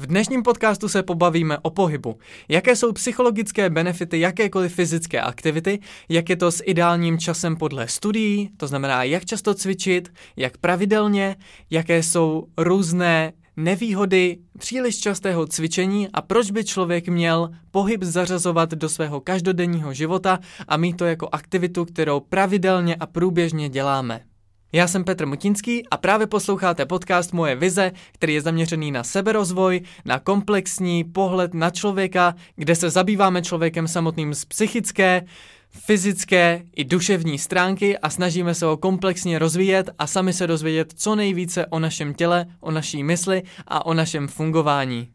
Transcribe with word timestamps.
V 0.00 0.06
dnešním 0.06 0.42
podcastu 0.42 0.88
se 0.88 1.02
pobavíme 1.02 1.58
o 1.58 1.70
pohybu. 1.70 2.18
Jaké 2.48 2.76
jsou 2.76 2.92
psychologické 2.92 3.70
benefity 3.70 4.20
jakékoliv 4.20 4.74
fyzické 4.74 5.20
aktivity, 5.20 5.78
jak 6.08 6.28
je 6.28 6.36
to 6.36 6.52
s 6.52 6.62
ideálním 6.66 7.18
časem 7.18 7.56
podle 7.56 7.88
studií, 7.88 8.50
to 8.56 8.66
znamená, 8.66 9.02
jak 9.02 9.24
často 9.24 9.54
cvičit, 9.54 10.12
jak 10.36 10.56
pravidelně, 10.56 11.36
jaké 11.70 12.02
jsou 12.02 12.46
různé 12.58 13.32
nevýhody 13.56 14.38
příliš 14.58 15.00
častého 15.00 15.46
cvičení 15.46 16.08
a 16.12 16.22
proč 16.22 16.50
by 16.50 16.64
člověk 16.64 17.08
měl 17.08 17.50
pohyb 17.70 18.02
zařazovat 18.02 18.70
do 18.70 18.88
svého 18.88 19.20
každodenního 19.20 19.94
života 19.94 20.38
a 20.68 20.76
mít 20.76 20.96
to 20.96 21.04
jako 21.04 21.28
aktivitu, 21.32 21.84
kterou 21.84 22.20
pravidelně 22.20 22.96
a 22.96 23.06
průběžně 23.06 23.68
děláme. 23.68 24.27
Já 24.72 24.88
jsem 24.88 25.04
Petr 25.04 25.26
Mutinský 25.26 25.88
a 25.88 25.96
právě 25.96 26.26
posloucháte 26.26 26.86
podcast 26.86 27.32
Moje 27.32 27.56
vize, 27.56 27.92
který 28.12 28.34
je 28.34 28.40
zaměřený 28.40 28.90
na 28.90 29.04
seberozvoj, 29.04 29.80
na 30.04 30.18
komplexní 30.18 31.04
pohled 31.04 31.54
na 31.54 31.70
člověka, 31.70 32.34
kde 32.56 32.74
se 32.74 32.90
zabýváme 32.90 33.42
člověkem 33.42 33.88
samotným 33.88 34.34
z 34.34 34.44
psychické, 34.44 35.24
fyzické 35.70 36.62
i 36.76 36.84
duševní 36.84 37.38
stránky 37.38 37.98
a 37.98 38.10
snažíme 38.10 38.54
se 38.54 38.66
ho 38.66 38.76
komplexně 38.76 39.38
rozvíjet 39.38 39.90
a 39.98 40.06
sami 40.06 40.32
se 40.32 40.46
dozvědět 40.46 40.92
co 40.96 41.14
nejvíce 41.14 41.66
o 41.66 41.78
našem 41.78 42.14
těle, 42.14 42.46
o 42.60 42.70
naší 42.70 43.04
mysli 43.04 43.42
a 43.66 43.86
o 43.86 43.94
našem 43.94 44.28
fungování. 44.28 45.08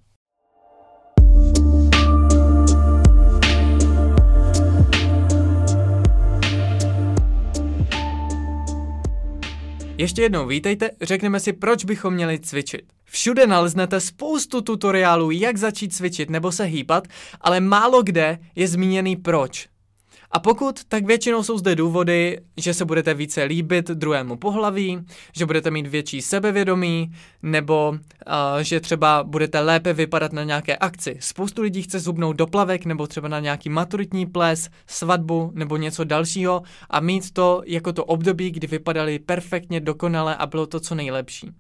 Ještě 9.97 10.21
jednou 10.21 10.47
vítejte, 10.47 10.89
řekneme 11.01 11.39
si, 11.39 11.53
proč 11.53 11.85
bychom 11.85 12.13
měli 12.13 12.39
cvičit. 12.39 12.81
Všude 13.05 13.47
naleznete 13.47 13.99
spoustu 13.99 14.61
tutoriálů, 14.61 15.31
jak 15.31 15.57
začít 15.57 15.93
cvičit 15.95 16.29
nebo 16.29 16.51
se 16.51 16.63
hýbat, 16.63 17.07
ale 17.41 17.59
málo 17.59 18.03
kde 18.03 18.39
je 18.55 18.67
zmíněný 18.67 19.15
proč. 19.15 19.72
A 20.35 20.39
pokud, 20.39 20.83
tak 20.83 21.05
většinou 21.05 21.43
jsou 21.43 21.57
zde 21.57 21.75
důvody, 21.75 22.39
že 22.57 22.73
se 22.73 22.85
budete 22.85 23.13
více 23.13 23.43
líbit 23.43 23.87
druhému 23.87 24.35
pohlaví, 24.35 25.05
že 25.35 25.45
budete 25.45 25.71
mít 25.71 25.87
větší 25.87 26.21
sebevědomí, 26.21 27.11
nebo 27.43 27.89
uh, 27.89 28.61
že 28.61 28.79
třeba 28.79 29.23
budete 29.23 29.59
lépe 29.59 29.93
vypadat 29.93 30.33
na 30.33 30.43
nějaké 30.43 30.77
akci. 30.77 31.17
Spoustu 31.19 31.61
lidí 31.61 31.81
chce 31.81 31.99
zhubnout 31.99 32.35
do 32.35 32.47
plavek, 32.47 32.85
nebo 32.85 33.07
třeba 33.07 33.27
na 33.27 33.39
nějaký 33.39 33.69
maturitní 33.69 34.25
ples, 34.25 34.69
svatbu, 34.87 35.51
nebo 35.53 35.77
něco 35.77 36.03
dalšího 36.03 36.61
a 36.89 36.99
mít 36.99 37.31
to 37.31 37.61
jako 37.65 37.93
to 37.93 38.05
období, 38.05 38.51
kdy 38.51 38.67
vypadali 38.67 39.19
perfektně, 39.19 39.79
dokonale 39.79 40.35
a 40.35 40.45
bylo 40.45 40.67
to 40.67 40.79
co 40.79 40.95
nejlepší. 40.95 41.51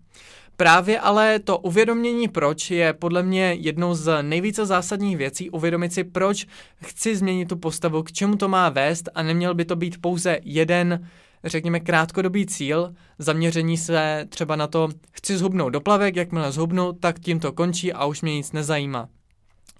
Právě 0.63 0.99
ale 0.99 1.39
to 1.39 1.57
uvědomění 1.57 2.27
proč 2.27 2.71
je 2.71 2.93
podle 2.93 3.23
mě 3.23 3.53
jednou 3.59 3.95
z 3.95 4.23
nejvíce 4.23 4.65
zásadních 4.65 5.17
věcí, 5.17 5.49
uvědomit 5.49 5.93
si 5.93 6.03
proč 6.03 6.47
chci 6.83 7.15
změnit 7.15 7.49
tu 7.49 7.55
postavu, 7.57 8.03
k 8.03 8.11
čemu 8.11 8.35
to 8.35 8.47
má 8.47 8.69
vést 8.69 9.09
a 9.15 9.23
neměl 9.23 9.53
by 9.53 9.65
to 9.65 9.75
být 9.75 10.01
pouze 10.01 10.39
jeden 10.43 11.07
řekněme, 11.43 11.79
krátkodobý 11.79 12.45
cíl, 12.45 12.93
zaměření 13.19 13.77
se 13.77 14.25
třeba 14.29 14.55
na 14.55 14.67
to, 14.67 14.89
chci 15.11 15.37
zhubnout 15.37 15.73
do 15.73 15.81
plavek, 15.81 16.15
jakmile 16.15 16.51
zhubnu, 16.51 16.93
tak 16.93 17.19
tím 17.19 17.39
to 17.39 17.51
končí 17.51 17.93
a 17.93 18.05
už 18.05 18.21
mě 18.21 18.35
nic 18.35 18.51
nezajímá. 18.51 19.09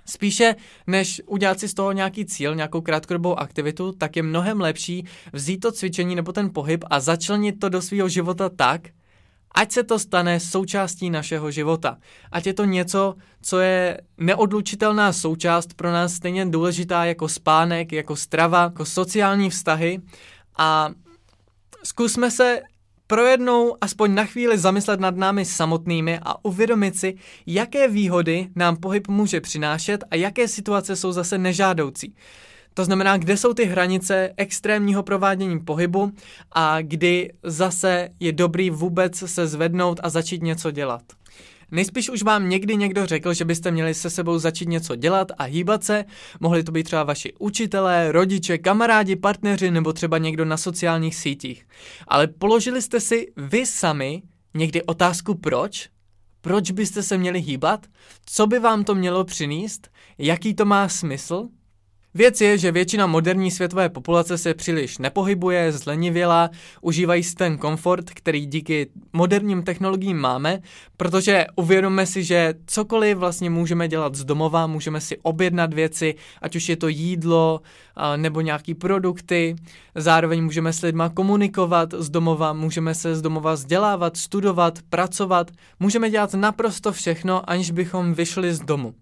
Spíše 0.06 0.56
než 0.88 1.22
udělat 1.26 1.60
si 1.60 1.68
z 1.68 1.74
toho 1.74 1.92
nějaký 1.92 2.26
cíl, 2.26 2.56
nějakou 2.56 2.82
krátkodobou 2.82 3.40
aktivitu, 3.40 3.92
tak 3.92 4.16
je 4.16 4.24
mnohem 4.24 4.62
lepší 4.62 5.06
vzít 5.34 5.58
to 5.58 5.72
cvičení 5.72 6.16
nebo 6.16 6.32
ten 6.32 6.50
pohyb 6.54 6.84
a 6.90 7.00
začlenit 7.00 7.60
to 7.60 7.70
do 7.70 7.82
svého 7.82 8.10
života 8.10 8.50
tak, 8.50 8.82
ať 9.54 9.72
se 9.72 9.84
to 9.84 10.00
stane 10.00 10.40
součástí 10.40 11.10
našeho 11.10 11.52
života. 11.52 11.98
Ať 12.32 12.48
je 12.48 12.54
to 12.54 12.66
něco, 12.66 13.16
co 13.42 13.60
je 13.60 14.02
neodlučitelná 14.18 15.14
součást 15.14 15.74
pro 15.74 15.92
nás 15.92 16.14
stejně 16.14 16.46
důležitá 16.46 17.06
jako 17.06 17.30
spánek, 17.30 17.92
jako 17.92 18.16
strava, 18.16 18.64
jako 18.64 18.86
sociální 18.86 19.50
vztahy 19.50 20.02
a 20.58 20.90
zkusme 21.84 22.32
se 22.32 22.62
pro 23.08 23.26
jednou 23.26 23.78
aspoň 23.82 24.16
na 24.16 24.26
chvíli 24.26 24.58
zamyslet 24.58 25.00
nad 25.00 25.16
námi 25.16 25.46
samotnými 25.46 26.20
a 26.24 26.46
uvědomit 26.46 26.98
si, 26.98 27.16
jaké 27.46 27.88
výhody 27.88 28.50
nám 28.56 28.76
pohyb 28.76 29.08
může 29.08 29.42
přinášet 29.42 30.04
a 30.12 30.16
jaké 30.16 30.48
situace 30.48 30.96
jsou 30.96 31.12
zase 31.12 31.38
nežádoucí. 31.38 32.16
To 32.74 32.86
znamená, 32.86 33.18
kde 33.18 33.38
jsou 33.38 33.54
ty 33.54 33.66
hranice 33.66 34.34
extrémního 34.38 35.04
provádění 35.04 35.60
pohybu 35.60 36.12
a 36.52 36.82
kdy 36.82 37.34
zase 37.44 38.10
je 38.20 38.32
dobrý 38.32 38.70
vůbec 38.70 39.18
se 39.18 39.48
zvednout 39.48 40.00
a 40.04 40.10
začít 40.10 40.44
něco 40.44 40.72
dělat. 40.72 41.02
Nejspíš 41.72 42.10
už 42.10 42.24
vám 42.24 42.50
někdy 42.50 42.76
někdo 42.76 43.06
řekl, 43.06 43.34
že 43.34 43.46
byste 43.46 43.72
měli 43.72 43.94
se 43.94 44.10
sebou 44.10 44.40
začít 44.40 44.70
něco 44.70 44.96
dělat 44.96 45.32
a 45.38 45.44
hýbat 45.44 45.84
se. 45.84 46.06
Mohli 46.40 46.64
to 46.64 46.72
být 46.72 46.84
třeba 46.84 47.04
vaši 47.04 47.34
učitelé, 47.40 48.12
rodiče, 48.12 48.58
kamarádi, 48.58 49.16
partneři 49.16 49.72
nebo 49.72 49.94
třeba 49.94 50.18
někdo 50.18 50.46
na 50.46 50.58
sociálních 50.58 51.16
sítích. 51.16 51.68
Ale 52.08 52.28
položili 52.28 52.82
jste 52.82 53.00
si 53.00 53.28
vy 53.38 53.66
sami 53.66 54.22
někdy 54.54 54.84
otázku 54.84 55.36
proč? 55.36 55.90
Proč 56.42 56.72
byste 56.72 57.04
se 57.04 57.18
měli 57.18 57.40
hýbat? 57.40 57.86
Co 58.26 58.48
by 58.48 58.60
vám 58.60 58.84
to 58.84 58.96
mělo 58.96 59.24
přinést? 59.24 59.90
Jaký 60.18 60.54
to 60.54 60.66
má 60.66 60.90
smysl? 60.90 61.48
Věc 62.16 62.42
je, 62.42 62.58
že 62.58 62.72
většina 62.72 63.08
moderní 63.08 63.52
světové 63.52 63.90
populace 63.90 64.38
se 64.38 64.54
příliš 64.54 64.98
nepohybuje, 64.98 65.72
zlenivěla, 65.72 66.50
užívají 66.82 67.24
si 67.24 67.36
ten 67.36 67.58
komfort, 67.58 68.10
který 68.10 68.46
díky 68.46 68.88
moderním 69.14 69.64
technologiím 69.64 70.18
máme, 70.18 70.60
protože 70.98 71.46
uvědomme 71.56 72.06
si, 72.06 72.24
že 72.24 72.54
cokoliv 72.66 73.18
vlastně 73.18 73.50
můžeme 73.50 73.88
dělat 73.88 74.16
z 74.16 74.24
domova, 74.24 74.68
můžeme 74.68 75.02
si 75.02 75.18
objednat 75.22 75.74
věci, 75.74 76.16
ať 76.42 76.56
už 76.56 76.70
je 76.70 76.76
to 76.76 76.88
jídlo 76.88 77.62
nebo 78.16 78.42
nějaký 78.42 78.74
produkty, 78.74 79.56
zároveň 79.96 80.44
můžeme 80.44 80.74
s 80.74 80.82
lidma 80.82 81.10
komunikovat 81.10 81.94
z 81.98 82.10
domova, 82.10 82.54
můžeme 82.54 82.96
se 82.96 83.16
z 83.16 83.22
domova 83.22 83.54
vzdělávat, 83.54 84.18
studovat, 84.18 84.80
pracovat, 84.90 85.52
můžeme 85.80 86.10
dělat 86.10 86.34
naprosto 86.34 86.92
všechno, 86.92 87.50
aniž 87.50 87.72
bychom 87.72 88.14
vyšli 88.14 88.54
z 88.54 88.60
domu. 88.60 88.94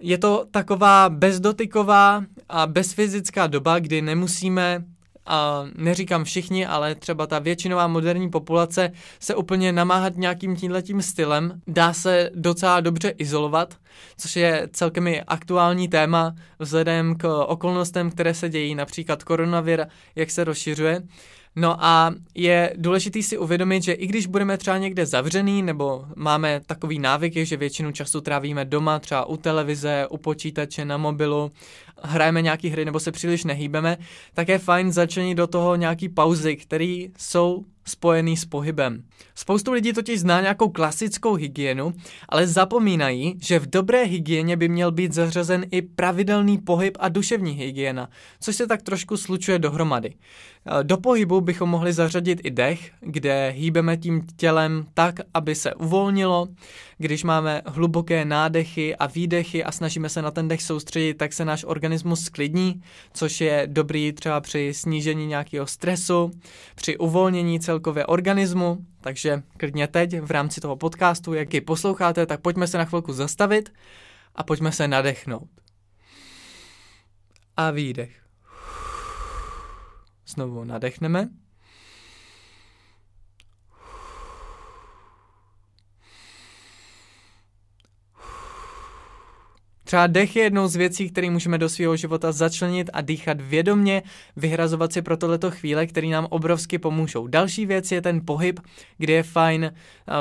Je 0.00 0.18
to 0.18 0.46
taková 0.50 1.08
bezdotyková 1.08 2.24
a 2.48 2.66
bezfyzická 2.66 3.46
doba, 3.46 3.78
kdy 3.78 4.02
nemusíme 4.02 4.84
a 5.26 5.64
neříkám 5.74 6.24
všichni, 6.24 6.66
ale 6.66 6.94
třeba 6.94 7.26
ta 7.26 7.38
většinová 7.38 7.86
moderní 7.86 8.30
populace 8.30 8.92
se 9.20 9.34
úplně 9.34 9.72
namáhat 9.72 10.16
nějakým 10.16 10.56
tímhletím 10.56 11.02
stylem, 11.02 11.60
dá 11.66 11.92
se 11.92 12.30
docela 12.34 12.80
dobře 12.80 13.08
izolovat, 13.08 13.74
což 14.16 14.36
je 14.36 14.68
celkem 14.72 15.06
i 15.06 15.22
aktuální 15.22 15.88
téma 15.88 16.34
vzhledem 16.58 17.14
k 17.16 17.44
okolnostem, 17.46 18.10
které 18.10 18.34
se 18.34 18.48
dějí, 18.48 18.74
například 18.74 19.24
koronavir, 19.24 19.86
jak 20.16 20.30
se 20.30 20.44
rozšiřuje. 20.44 21.02
No 21.60 21.84
a 21.84 22.14
je 22.34 22.74
důležité 22.76 23.22
si 23.22 23.38
uvědomit, 23.38 23.82
že 23.82 23.92
i 23.92 24.06
když 24.06 24.26
budeme 24.26 24.58
třeba 24.58 24.78
někde 24.78 25.06
zavřený, 25.06 25.62
nebo 25.62 26.04
máme 26.16 26.60
takový 26.66 26.98
návyk, 26.98 27.36
že 27.36 27.56
většinu 27.56 27.92
času 27.92 28.20
trávíme 28.20 28.64
doma, 28.64 28.98
třeba 28.98 29.24
u 29.24 29.36
televize, 29.36 30.06
u 30.10 30.16
počítače, 30.16 30.84
na 30.84 30.96
mobilu, 30.96 31.52
hrajeme 32.02 32.42
nějaký 32.42 32.68
hry 32.68 32.84
nebo 32.84 33.00
se 33.00 33.12
příliš 33.12 33.44
nehýbeme, 33.44 33.98
tak 34.34 34.48
je 34.48 34.58
fajn 34.58 34.92
začlenit 34.92 35.36
do 35.36 35.46
toho 35.46 35.76
nějaký 35.76 36.08
pauzy, 36.08 36.56
které 36.56 37.06
jsou 37.18 37.64
spojený 37.84 38.36
s 38.36 38.44
pohybem. 38.44 39.02
Spoustu 39.34 39.72
lidí 39.72 39.92
totiž 39.92 40.20
zná 40.20 40.40
nějakou 40.40 40.68
klasickou 40.68 41.34
hygienu, 41.34 41.92
ale 42.28 42.46
zapomínají, 42.46 43.38
že 43.42 43.58
v 43.58 43.70
dobré 43.70 44.04
hygieně 44.04 44.56
by 44.56 44.68
měl 44.68 44.92
být 44.92 45.12
zařazen 45.12 45.66
i 45.70 45.82
pravidelný 45.82 46.58
pohyb 46.58 46.96
a 47.00 47.08
duševní 47.08 47.52
hygiena, 47.52 48.08
což 48.40 48.56
se 48.56 48.66
tak 48.66 48.82
trošku 48.82 49.16
slučuje 49.16 49.58
dohromady. 49.58 50.14
Do 50.82 50.96
pohybu 50.96 51.40
bychom 51.40 51.70
mohli 51.70 51.92
zařadit 51.92 52.40
i 52.44 52.50
dech, 52.50 52.90
kde 53.00 53.50
hýbeme 53.50 53.96
tím 53.96 54.26
tělem 54.36 54.86
tak, 54.94 55.14
aby 55.34 55.54
se 55.54 55.74
uvolnilo. 55.74 56.48
Když 56.98 57.24
máme 57.24 57.62
hluboké 57.66 58.24
nádechy 58.24 58.96
a 58.96 59.06
výdechy 59.06 59.64
a 59.64 59.72
snažíme 59.72 60.08
se 60.08 60.22
na 60.22 60.30
ten 60.30 60.48
dech 60.48 60.62
soustředit, 60.62 61.14
tak 61.14 61.32
se 61.32 61.44
náš 61.44 61.64
organismus 61.64 62.20
sklidní, 62.20 62.82
což 63.12 63.40
je 63.40 63.62
dobrý 63.66 64.12
třeba 64.12 64.40
při 64.40 64.74
snížení 64.74 65.26
nějakého 65.26 65.66
stresu, 65.66 66.30
při 66.74 66.98
uvolnění 66.98 67.60
celkově 67.70 68.06
organismu. 68.06 68.78
Takže 69.00 69.42
klidně 69.56 69.86
teď 69.86 70.20
v 70.20 70.30
rámci 70.30 70.60
toho 70.60 70.76
podcastu, 70.76 71.34
jak 71.34 71.54
ji 71.54 71.60
posloucháte, 71.60 72.26
tak 72.26 72.40
pojďme 72.40 72.66
se 72.66 72.78
na 72.78 72.84
chvilku 72.84 73.12
zastavit 73.12 73.72
a 74.34 74.42
pojďme 74.42 74.72
se 74.72 74.88
nadechnout. 74.88 75.50
A 77.56 77.70
výdech. 77.70 78.22
Znovu 80.26 80.64
nadechneme. 80.64 81.28
Třeba 89.90 90.06
dech 90.06 90.36
je 90.36 90.42
jednou 90.42 90.68
z 90.68 90.76
věcí, 90.76 91.10
které 91.10 91.30
můžeme 91.30 91.58
do 91.58 91.68
svého 91.68 91.96
života 91.96 92.32
začlenit 92.32 92.90
a 92.92 93.00
dýchat 93.00 93.40
vědomně, 93.40 94.02
vyhrazovat 94.36 94.92
si 94.92 95.02
pro 95.02 95.16
tohleto 95.16 95.50
chvíle, 95.50 95.86
které 95.86 96.06
nám 96.06 96.26
obrovsky 96.30 96.78
pomůžou. 96.78 97.26
Další 97.26 97.66
věc 97.66 97.92
je 97.92 98.02
ten 98.02 98.20
pohyb, 98.24 98.60
kde 98.98 99.12
je 99.12 99.22
fajn 99.22 99.72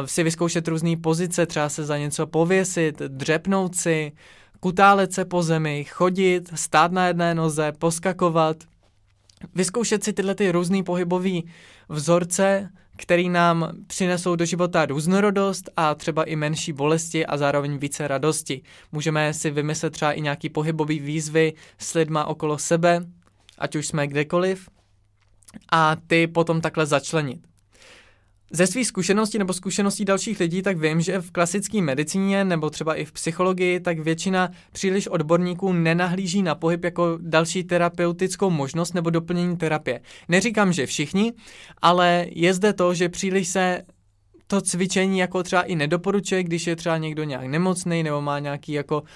si 0.05 0.23
vyzkoušet 0.23 0.67
různé 0.67 0.97
pozice, 0.97 1.45
třeba 1.45 1.69
se 1.69 1.85
za 1.85 1.97
něco 1.97 2.27
pověsit, 2.27 2.99
dřepnout 2.99 3.75
si, 3.75 4.11
kutálet 4.59 5.13
se 5.13 5.25
po 5.25 5.43
zemi, 5.43 5.83
chodit, 5.89 6.51
stát 6.55 6.91
na 6.91 7.07
jedné 7.07 7.35
noze, 7.35 7.71
poskakovat, 7.79 8.57
vyzkoušet 9.55 10.03
si 10.03 10.13
tyhle 10.13 10.35
ty 10.35 10.51
různé 10.51 10.83
pohybové 10.83 11.39
vzorce, 11.89 12.69
který 13.01 13.29
nám 13.29 13.71
přinesou 13.87 14.35
do 14.35 14.45
života 14.45 14.85
různorodost 14.85 15.69
a 15.77 15.95
třeba 15.95 16.23
i 16.23 16.35
menší 16.35 16.73
bolesti 16.73 17.25
a 17.25 17.37
zároveň 17.37 17.77
více 17.77 18.07
radosti. 18.07 18.61
Můžeme 18.91 19.33
si 19.33 19.51
vymyslet 19.51 19.89
třeba 19.89 20.11
i 20.11 20.21
nějaký 20.21 20.49
pohybový 20.49 20.99
výzvy 20.99 21.53
s 21.77 21.93
lidma 21.93 22.25
okolo 22.25 22.57
sebe, 22.57 23.05
ať 23.57 23.75
už 23.75 23.87
jsme 23.87 24.07
kdekoliv, 24.07 24.69
a 25.71 25.95
ty 26.07 26.27
potom 26.27 26.61
takhle 26.61 26.85
začlenit. 26.85 27.39
Ze 28.51 28.67
svých 28.67 28.87
zkušeností 28.87 29.37
nebo 29.37 29.53
zkušeností 29.53 30.05
dalších 30.05 30.39
lidí 30.39 30.61
tak 30.61 30.77
vím, 30.77 31.01
že 31.01 31.21
v 31.21 31.31
klasické 31.31 31.81
medicíně 31.81 32.45
nebo 32.45 32.69
třeba 32.69 32.95
i 32.95 33.05
v 33.05 33.11
psychologii 33.11 33.79
tak 33.79 33.99
většina 33.99 34.49
příliš 34.71 35.07
odborníků 35.07 35.73
nenahlíží 35.73 36.41
na 36.41 36.55
pohyb 36.55 36.83
jako 36.83 37.17
další 37.21 37.63
terapeutickou 37.63 38.49
možnost 38.49 38.93
nebo 38.93 39.09
doplnění 39.09 39.57
terapie. 39.57 40.01
Neříkám, 40.29 40.73
že 40.73 40.85
všichni, 40.85 41.33
ale 41.81 42.25
je 42.29 42.53
zde 42.53 42.73
to, 42.73 42.93
že 42.93 43.09
příliš 43.09 43.47
se 43.47 43.81
to 44.49 44.61
cvičení 44.61 45.19
jako 45.19 45.43
třeba 45.43 45.61
i 45.61 45.75
nedoporučuje, 45.75 46.43
když 46.43 46.67
je 46.67 46.75
třeba 46.75 46.97
někdo 46.97 47.23
nějak 47.23 47.45
nemocný 47.45 48.03
nebo 48.03 48.21
má 48.21 48.39
nějaký 48.39 48.71
jako 48.71 49.01
uh, 49.01 49.07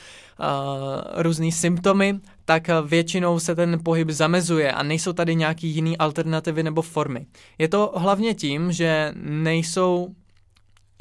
různý 1.13 1.51
symptomy, 1.51 2.19
tak 2.45 2.67
většinou 2.85 3.39
se 3.39 3.55
ten 3.55 3.79
pohyb 3.83 4.09
zamezuje 4.09 4.71
a 4.71 4.83
nejsou 4.83 5.13
tady 5.13 5.35
nějaký 5.35 5.67
jiný 5.67 5.97
alternativy 5.97 6.63
nebo 6.63 6.81
formy. 6.81 7.25
Je 7.57 7.67
to 7.67 7.93
hlavně 7.95 8.33
tím, 8.33 8.71
že 8.71 9.13
nejsou 9.15 10.15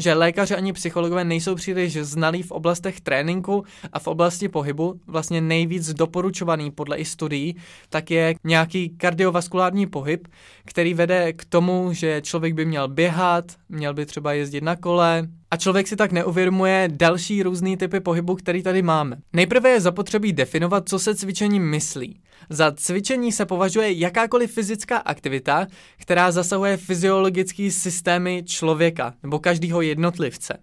že 0.02 0.14
lékaři 0.14 0.54
ani 0.54 0.72
psychologové 0.72 1.24
nejsou 1.24 1.54
příliš 1.54 1.96
znalí 1.96 2.42
v 2.42 2.50
oblastech 2.50 3.00
tréninku 3.00 3.64
a 3.92 3.98
v 3.98 4.06
oblasti 4.06 4.48
pohybu. 4.48 5.00
Vlastně 5.06 5.40
nejvíc 5.40 5.94
doporučovaný 5.94 6.70
podle 6.70 6.96
i 6.96 7.04
studií, 7.04 7.56
tak 7.88 8.10
je 8.10 8.34
nějaký 8.44 8.88
kardiovaskulární 8.88 9.86
pohyb, 9.86 10.28
který 10.64 10.94
vede 10.94 11.32
k 11.32 11.44
tomu, 11.44 11.92
že 11.92 12.22
člověk 12.22 12.54
by 12.54 12.64
měl 12.64 12.88
běhat, 12.88 13.44
měl 13.68 13.94
by 13.94 14.06
třeba 14.06 14.32
jezdit 14.32 14.64
na 14.64 14.76
kole, 14.76 15.28
a 15.52 15.56
člověk 15.56 15.88
si 15.88 15.96
tak 15.96 16.12
neuvědomuje 16.12 16.88
další 16.92 17.42
různé 17.42 17.76
typy 17.76 18.00
pohybu, 18.00 18.34
který 18.34 18.62
tady 18.62 18.82
máme. 18.82 19.16
Nejprve 19.32 19.70
je 19.70 19.80
zapotřebí 19.80 20.32
definovat, 20.32 20.88
co 20.88 20.98
se 20.98 21.14
cvičení 21.14 21.60
myslí. 21.60 22.20
Za 22.50 22.72
cvičení 22.72 23.32
se 23.32 23.46
považuje 23.46 23.92
jakákoliv 23.92 24.52
fyzická 24.52 24.96
aktivita, 24.96 25.66
která 25.98 26.32
zasahuje 26.32 26.76
fyziologické 26.76 27.70
systémy 27.70 28.42
člověka 28.46 29.14
nebo 29.22 29.38
každého 29.38 29.82
jednotlivce. 29.82 30.58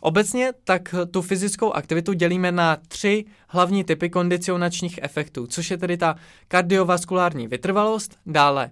Obecně 0.00 0.52
tak 0.64 0.94
tu 1.10 1.22
fyzickou 1.22 1.72
aktivitu 1.72 2.12
dělíme 2.12 2.52
na 2.52 2.76
tři 2.88 3.24
hlavní 3.48 3.84
typy 3.84 4.10
kondicionačních 4.10 4.98
efektů, 5.02 5.46
což 5.46 5.70
je 5.70 5.78
tedy 5.78 5.96
ta 5.96 6.16
kardiovaskulární 6.48 7.48
vytrvalost, 7.48 8.18
dále 8.26 8.70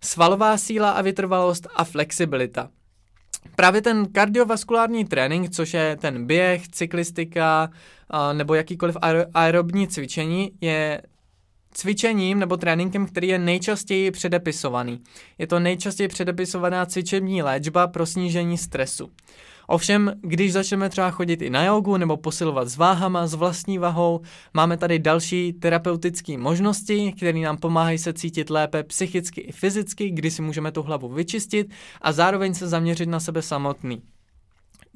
svalová 0.00 0.58
síla 0.58 0.90
a 0.90 1.02
vytrvalost 1.02 1.66
a 1.76 1.84
flexibilita. 1.84 2.70
Právě 3.56 3.82
ten 3.82 4.06
kardiovaskulární 4.12 5.04
trénink, 5.04 5.50
což 5.50 5.74
je 5.74 5.96
ten 5.96 6.26
běh, 6.26 6.68
cyklistika 6.68 7.70
nebo 8.32 8.54
jakýkoliv 8.54 8.96
aerobní 9.34 9.88
cvičení, 9.88 10.52
je 10.60 11.02
cvičením 11.74 12.38
nebo 12.38 12.56
tréninkem, 12.56 13.06
který 13.06 13.28
je 13.28 13.38
nejčastěji 13.38 14.10
předepisovaný. 14.10 15.00
Je 15.38 15.46
to 15.46 15.60
nejčastěji 15.60 16.08
předepisovaná 16.08 16.86
cvičební 16.86 17.42
léčba 17.42 17.86
pro 17.86 18.06
snížení 18.06 18.58
stresu. 18.58 19.10
Ovšem, 19.66 20.12
když 20.20 20.52
začneme 20.52 20.88
třeba 20.88 21.10
chodit 21.10 21.42
i 21.42 21.50
na 21.50 21.64
jogu 21.64 21.96
nebo 21.96 22.16
posilovat 22.16 22.68
s 22.68 22.76
váhama, 22.76 23.26
s 23.26 23.34
vlastní 23.34 23.78
vahou, 23.78 24.20
máme 24.54 24.76
tady 24.76 24.98
další 24.98 25.52
terapeutické 25.52 26.38
možnosti, 26.38 27.12
které 27.16 27.38
nám 27.38 27.56
pomáhají 27.56 27.98
se 27.98 28.12
cítit 28.12 28.50
lépe 28.50 28.82
psychicky 28.82 29.40
i 29.40 29.52
fyzicky, 29.52 30.10
kdy 30.10 30.30
si 30.30 30.42
můžeme 30.42 30.72
tu 30.72 30.82
hlavu 30.82 31.08
vyčistit 31.08 31.70
a 32.00 32.12
zároveň 32.12 32.54
se 32.54 32.68
zaměřit 32.68 33.08
na 33.08 33.20
sebe 33.20 33.42
samotný. 33.42 34.02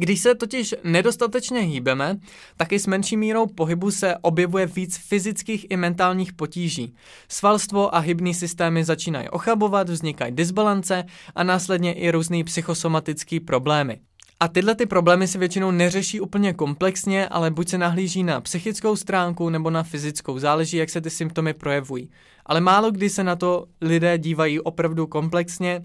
Když 0.01 0.21
se 0.21 0.35
totiž 0.35 0.75
nedostatečně 0.85 1.61
hýbeme, 1.61 2.17
taky 2.57 2.79
s 2.79 2.87
menší 2.87 3.17
mírou 3.17 3.47
pohybu 3.47 3.91
se 3.91 4.17
objevuje 4.17 4.67
víc 4.67 4.97
fyzických 4.97 5.67
i 5.71 5.77
mentálních 5.77 6.33
potíží. 6.33 6.95
Svalstvo 7.29 7.95
a 7.95 7.99
hybný 7.99 8.35
systémy 8.35 8.85
začínají 8.85 9.29
ochabovat, 9.29 9.89
vznikají 9.89 10.33
disbalance 10.33 11.05
a 11.35 11.43
následně 11.43 11.93
i 11.93 12.11
různé 12.11 12.45
psychosomatické 12.45 13.41
problémy. 13.41 14.01
A 14.41 14.49
tyhle 14.49 14.75
ty 14.75 14.87
problémy 14.87 15.29
si 15.29 15.39
většinou 15.39 15.71
neřeší 15.71 16.21
úplně 16.21 16.53
komplexně, 16.53 17.29
ale 17.29 17.51
buď 17.51 17.69
se 17.69 17.79
nahlíží 17.79 18.23
na 18.23 18.41
psychickou 18.41 18.97
stránku 18.97 19.51
nebo 19.51 19.71
na 19.71 19.83
fyzickou, 19.83 20.39
záleží, 20.39 20.77
jak 20.77 20.91
se 20.91 21.01
ty 21.01 21.11
symptomy 21.11 21.55
projevují. 21.55 22.11
Ale 22.47 22.61
málo 22.61 22.91
kdy 22.91 23.11
se 23.11 23.25
na 23.25 23.37
to 23.37 23.67
lidé 23.81 24.19
dívají 24.19 24.61
opravdu 24.61 25.07
komplexně 25.07 25.83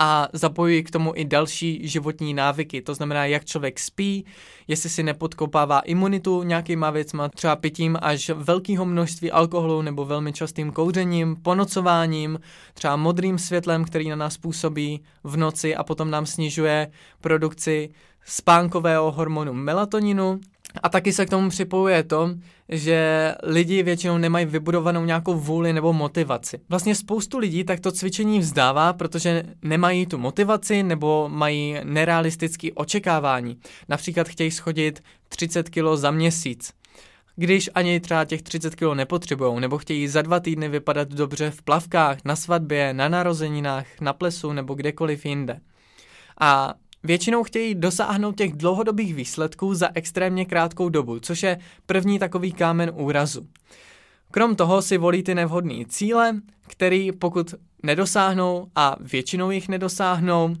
a 0.00 0.28
zapojují 0.32 0.82
k 0.82 0.90
tomu 0.90 1.12
i 1.14 1.24
další 1.24 1.88
životní 1.88 2.34
návyky. 2.34 2.82
To 2.82 2.94
znamená, 2.94 3.26
jak 3.26 3.44
člověk 3.44 3.80
spí, 3.80 4.24
jestli 4.68 4.90
si 4.90 5.02
nepodkopává 5.02 5.80
imunitu 5.80 6.42
nějakýma 6.42 6.90
věcma, 6.90 7.28
třeba 7.28 7.56
pitím 7.56 7.98
až 8.02 8.30
velkého 8.30 8.84
množství 8.84 9.30
alkoholu 9.30 9.82
nebo 9.82 10.04
velmi 10.04 10.32
častým 10.32 10.72
kouřením, 10.72 11.36
ponocováním, 11.36 12.40
třeba 12.74 12.96
modrým 12.96 13.38
světlem, 13.38 13.84
který 13.84 14.08
na 14.08 14.16
nás 14.16 14.38
působí 14.38 15.02
v 15.24 15.36
noci 15.36 15.76
a 15.76 15.84
potom 15.84 16.10
nám 16.10 16.26
snižuje 16.26 16.90
produkci 17.20 17.90
spánkového 18.24 19.12
hormonu 19.12 19.52
melatoninu 19.52 20.40
a 20.82 20.88
taky 20.88 21.12
se 21.12 21.26
k 21.26 21.30
tomu 21.30 21.48
připojuje 21.48 22.02
to, 22.02 22.34
že 22.72 23.34
lidi 23.42 23.82
většinou 23.82 24.18
nemají 24.18 24.46
vybudovanou 24.46 25.04
nějakou 25.04 25.34
vůli 25.34 25.72
nebo 25.72 25.92
motivaci. 25.92 26.58
Vlastně 26.68 26.94
spoustu 26.94 27.38
lidí 27.38 27.64
tak 27.64 27.80
to 27.80 27.92
cvičení 27.92 28.38
vzdává, 28.38 28.92
protože 28.92 29.42
nemají 29.62 30.06
tu 30.06 30.18
motivaci 30.18 30.82
nebo 30.82 31.28
mají 31.28 31.76
nerealistické 31.84 32.68
očekávání. 32.74 33.58
Například 33.88 34.28
chtějí 34.28 34.50
schodit 34.50 35.02
30 35.28 35.70
kg 35.70 35.84
za 35.94 36.10
měsíc. 36.10 36.72
Když 37.36 37.70
ani 37.74 38.00
třeba 38.00 38.24
těch 38.24 38.42
30 38.42 38.74
kg 38.74 38.94
nepotřebují, 38.94 39.60
nebo 39.60 39.78
chtějí 39.78 40.08
za 40.08 40.22
dva 40.22 40.40
týdny 40.40 40.68
vypadat 40.68 41.08
dobře 41.08 41.50
v 41.50 41.62
plavkách, 41.62 42.18
na 42.24 42.36
svatbě, 42.36 42.94
na 42.94 43.08
narozeninách, 43.08 43.86
na 44.00 44.12
plesu 44.12 44.52
nebo 44.52 44.74
kdekoliv 44.74 45.26
jinde. 45.26 45.60
A 46.40 46.74
Většinou 47.04 47.42
chtějí 47.42 47.74
dosáhnout 47.74 48.36
těch 48.36 48.52
dlouhodobých 48.52 49.14
výsledků 49.14 49.74
za 49.74 49.88
extrémně 49.94 50.44
krátkou 50.44 50.88
dobu, 50.88 51.20
což 51.20 51.42
je 51.42 51.58
první 51.86 52.18
takový 52.18 52.52
kámen 52.52 52.92
úrazu. 52.94 53.46
Krom 54.30 54.56
toho 54.56 54.82
si 54.82 54.98
volí 54.98 55.22
ty 55.22 55.34
nevhodné 55.34 55.84
cíle, 55.88 56.40
který 56.68 57.12
pokud 57.12 57.54
nedosáhnou 57.82 58.66
a 58.74 58.96
většinou 59.00 59.50
jich 59.50 59.68
nedosáhnou, 59.68 60.54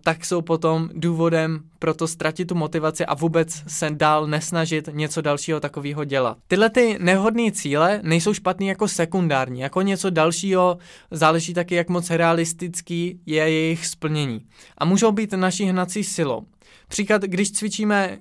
tak 0.00 0.24
jsou 0.24 0.42
potom 0.42 0.90
důvodem 0.92 1.60
pro 1.78 1.94
to 1.94 2.08
ztratit 2.08 2.48
tu 2.48 2.54
motivaci 2.54 3.06
a 3.06 3.14
vůbec 3.14 3.62
se 3.66 3.90
dál 3.90 4.26
nesnažit 4.26 4.88
něco 4.92 5.20
dalšího 5.20 5.60
takového 5.60 6.04
dělat. 6.04 6.38
Tyhle 6.48 6.70
ty 6.70 6.96
nehodné 7.00 7.52
cíle 7.52 8.00
nejsou 8.02 8.34
špatný 8.34 8.66
jako 8.66 8.88
sekundární, 8.88 9.60
jako 9.60 9.82
něco 9.82 10.10
dalšího 10.10 10.78
záleží 11.10 11.54
taky, 11.54 11.74
jak 11.74 11.88
moc 11.88 12.10
realistický 12.10 13.20
je 13.26 13.50
jejich 13.50 13.86
splnění. 13.86 14.40
A 14.78 14.84
můžou 14.84 15.12
být 15.12 15.32
naší 15.32 15.64
hnací 15.64 16.04
silou. 16.04 16.46
Příklad, 16.88 17.22
když 17.22 17.52
cvičíme 17.52 18.18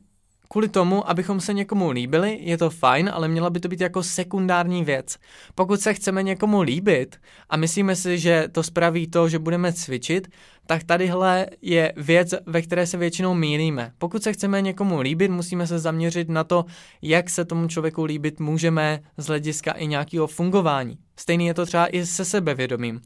kvůli 0.51 0.69
tomu, 0.69 1.09
abychom 1.09 1.39
se 1.39 1.53
někomu 1.53 1.91
líbili, 1.91 2.39
je 2.41 2.57
to 2.57 2.69
fajn, 2.69 3.09
ale 3.13 3.27
měla 3.27 3.49
by 3.49 3.59
to 3.59 3.67
být 3.67 3.81
jako 3.81 4.03
sekundární 4.03 4.83
věc. 4.83 5.17
Pokud 5.55 5.81
se 5.81 5.93
chceme 5.93 6.23
někomu 6.23 6.61
líbit 6.61 7.17
a 7.49 7.57
myslíme 7.57 7.95
si, 7.95 8.19
že 8.19 8.47
to 8.51 8.63
spraví 8.63 9.07
to, 9.07 9.29
že 9.29 9.39
budeme 9.39 9.73
cvičit, 9.73 10.27
tak 10.69 10.83
tadyhle 10.83 11.47
je 11.61 11.93
věc, 11.97 12.33
ve 12.45 12.61
které 12.61 12.87
se 12.87 12.97
většinou 12.97 13.33
mýlíme. 13.33 13.91
Pokud 13.97 14.23
se 14.23 14.33
chceme 14.33 14.61
někomu 14.61 14.99
líbit, 14.99 15.31
musíme 15.31 15.67
se 15.67 15.79
zaměřit 15.79 16.29
na 16.29 16.43
to, 16.43 16.65
jak 17.01 17.29
se 17.29 17.45
tomu 17.45 17.67
člověku 17.67 18.03
líbit 18.03 18.39
můžeme 18.39 18.99
z 19.17 19.27
hlediska 19.27 19.71
i 19.71 19.87
nějakého 19.87 20.27
fungování. 20.27 20.97
Stejný 21.15 21.47
je 21.47 21.53
to 21.53 21.65
třeba 21.65 21.87
i 21.87 22.05
se 22.05 22.25
sebevědomím. 22.25 23.01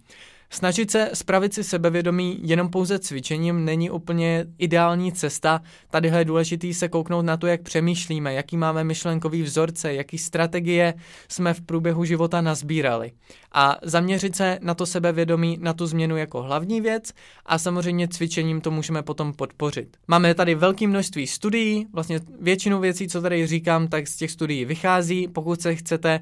Snažit 0.53 0.91
se 0.91 1.09
spravit 1.13 1.53
si 1.53 1.63
sebevědomí 1.63 2.39
jenom 2.41 2.69
pouze 2.69 2.99
cvičením 2.99 3.65
není 3.65 3.89
úplně 3.89 4.45
ideální 4.57 5.11
cesta. 5.11 5.61
Tadyhle 5.89 6.19
je 6.19 6.25
důležitý 6.25 6.73
se 6.73 6.89
kouknout 6.89 7.25
na 7.25 7.37
to, 7.37 7.47
jak 7.47 7.61
přemýšlíme, 7.61 8.33
jaký 8.33 8.57
máme 8.57 8.83
myšlenkový 8.83 9.41
vzorce, 9.41 9.93
jaký 9.93 10.17
strategie 10.17 10.93
jsme 11.29 11.53
v 11.53 11.61
průběhu 11.61 12.05
života 12.05 12.41
nazbírali. 12.41 13.11
A 13.51 13.77
zaměřit 13.83 14.35
se 14.35 14.59
na 14.61 14.73
to 14.73 14.85
sebevědomí, 14.85 15.57
na 15.61 15.73
tu 15.73 15.85
změnu 15.85 16.17
jako 16.17 16.41
hlavní 16.41 16.81
věc 16.81 17.13
a 17.45 17.57
samozřejmě 17.57 18.07
cvičením 18.07 18.61
to 18.61 18.71
můžeme 18.71 19.03
potom 19.03 19.33
podpořit. 19.33 19.97
Máme 20.07 20.35
tady 20.35 20.55
velké 20.55 20.87
množství 20.87 21.27
studií, 21.27 21.87
vlastně 21.93 22.19
většinu 22.39 22.79
věcí, 22.79 23.07
co 23.07 23.21
tady 23.21 23.47
říkám, 23.47 23.87
tak 23.87 24.07
z 24.07 24.15
těch 24.15 24.31
studií 24.31 24.65
vychází. 24.65 25.27
Pokud 25.27 25.61
se 25.61 25.75
chcete 25.75 26.19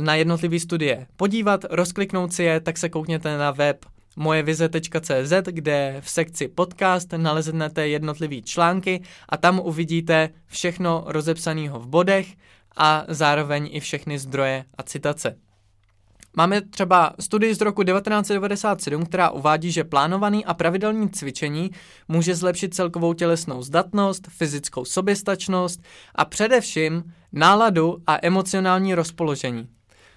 na 0.00 0.14
jednotlivé 0.14 0.60
studie 0.60 1.06
podívat, 1.16 1.64
rozkliknout 1.70 2.32
si 2.32 2.42
je, 2.42 2.60
tak 2.60 2.78
se 2.78 2.88
koukněte 2.88 3.38
na 3.38 3.50
web 3.50 3.86
mojevize.cz, 4.16 5.32
kde 5.50 5.96
v 6.00 6.10
sekci 6.10 6.48
podcast 6.48 7.12
naleznete 7.16 7.88
jednotlivé 7.88 8.42
články 8.42 9.02
a 9.28 9.36
tam 9.36 9.60
uvidíte 9.60 10.28
všechno 10.46 11.04
rozepsaného 11.06 11.80
v 11.80 11.86
bodech 11.86 12.26
a 12.76 13.04
zároveň 13.08 13.68
i 13.72 13.80
všechny 13.80 14.18
zdroje 14.18 14.64
a 14.78 14.82
citace. 14.82 15.36
Máme 16.36 16.60
třeba 16.60 17.12
studii 17.20 17.54
z 17.54 17.60
roku 17.60 17.82
1997, 17.82 19.06
která 19.06 19.30
uvádí, 19.30 19.72
že 19.72 19.84
plánovaný 19.84 20.44
a 20.44 20.54
pravidelný 20.54 21.10
cvičení 21.10 21.70
může 22.08 22.34
zlepšit 22.34 22.74
celkovou 22.74 23.12
tělesnou 23.12 23.62
zdatnost, 23.62 24.28
fyzickou 24.28 24.84
soběstačnost 24.84 25.82
a 26.14 26.24
především 26.24 27.12
náladu 27.32 27.98
a 28.06 28.18
emocionální 28.22 28.94
rozpoložení. 28.94 29.68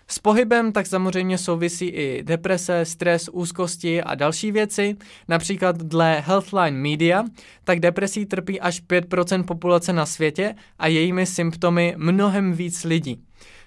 S 0.08 0.20
pohybem 0.20 0.72
tak 0.72 0.88
samozřejmě 0.88 1.38
souvisí 1.38 1.86
i 1.86 2.24
deprese, 2.24 2.86
stres, 2.86 3.30
úzkosti 3.32 4.04
a 4.04 4.16
další 4.16 4.52
věci. 4.52 4.96
Například 5.28 5.78
dle 5.78 6.24
Healthline 6.26 6.90
Media, 6.90 7.24
tak 7.64 7.80
depresí 7.80 8.26
trpí 8.26 8.62
až 8.62 8.84
5% 8.84 9.44
populace 9.44 9.94
na 9.94 10.06
světě 10.06 10.56
a 10.80 10.88
jejími 10.88 11.26
symptomy 11.26 11.94
mnohem 11.98 12.54
víc 12.54 12.84
lidí. 12.84 13.24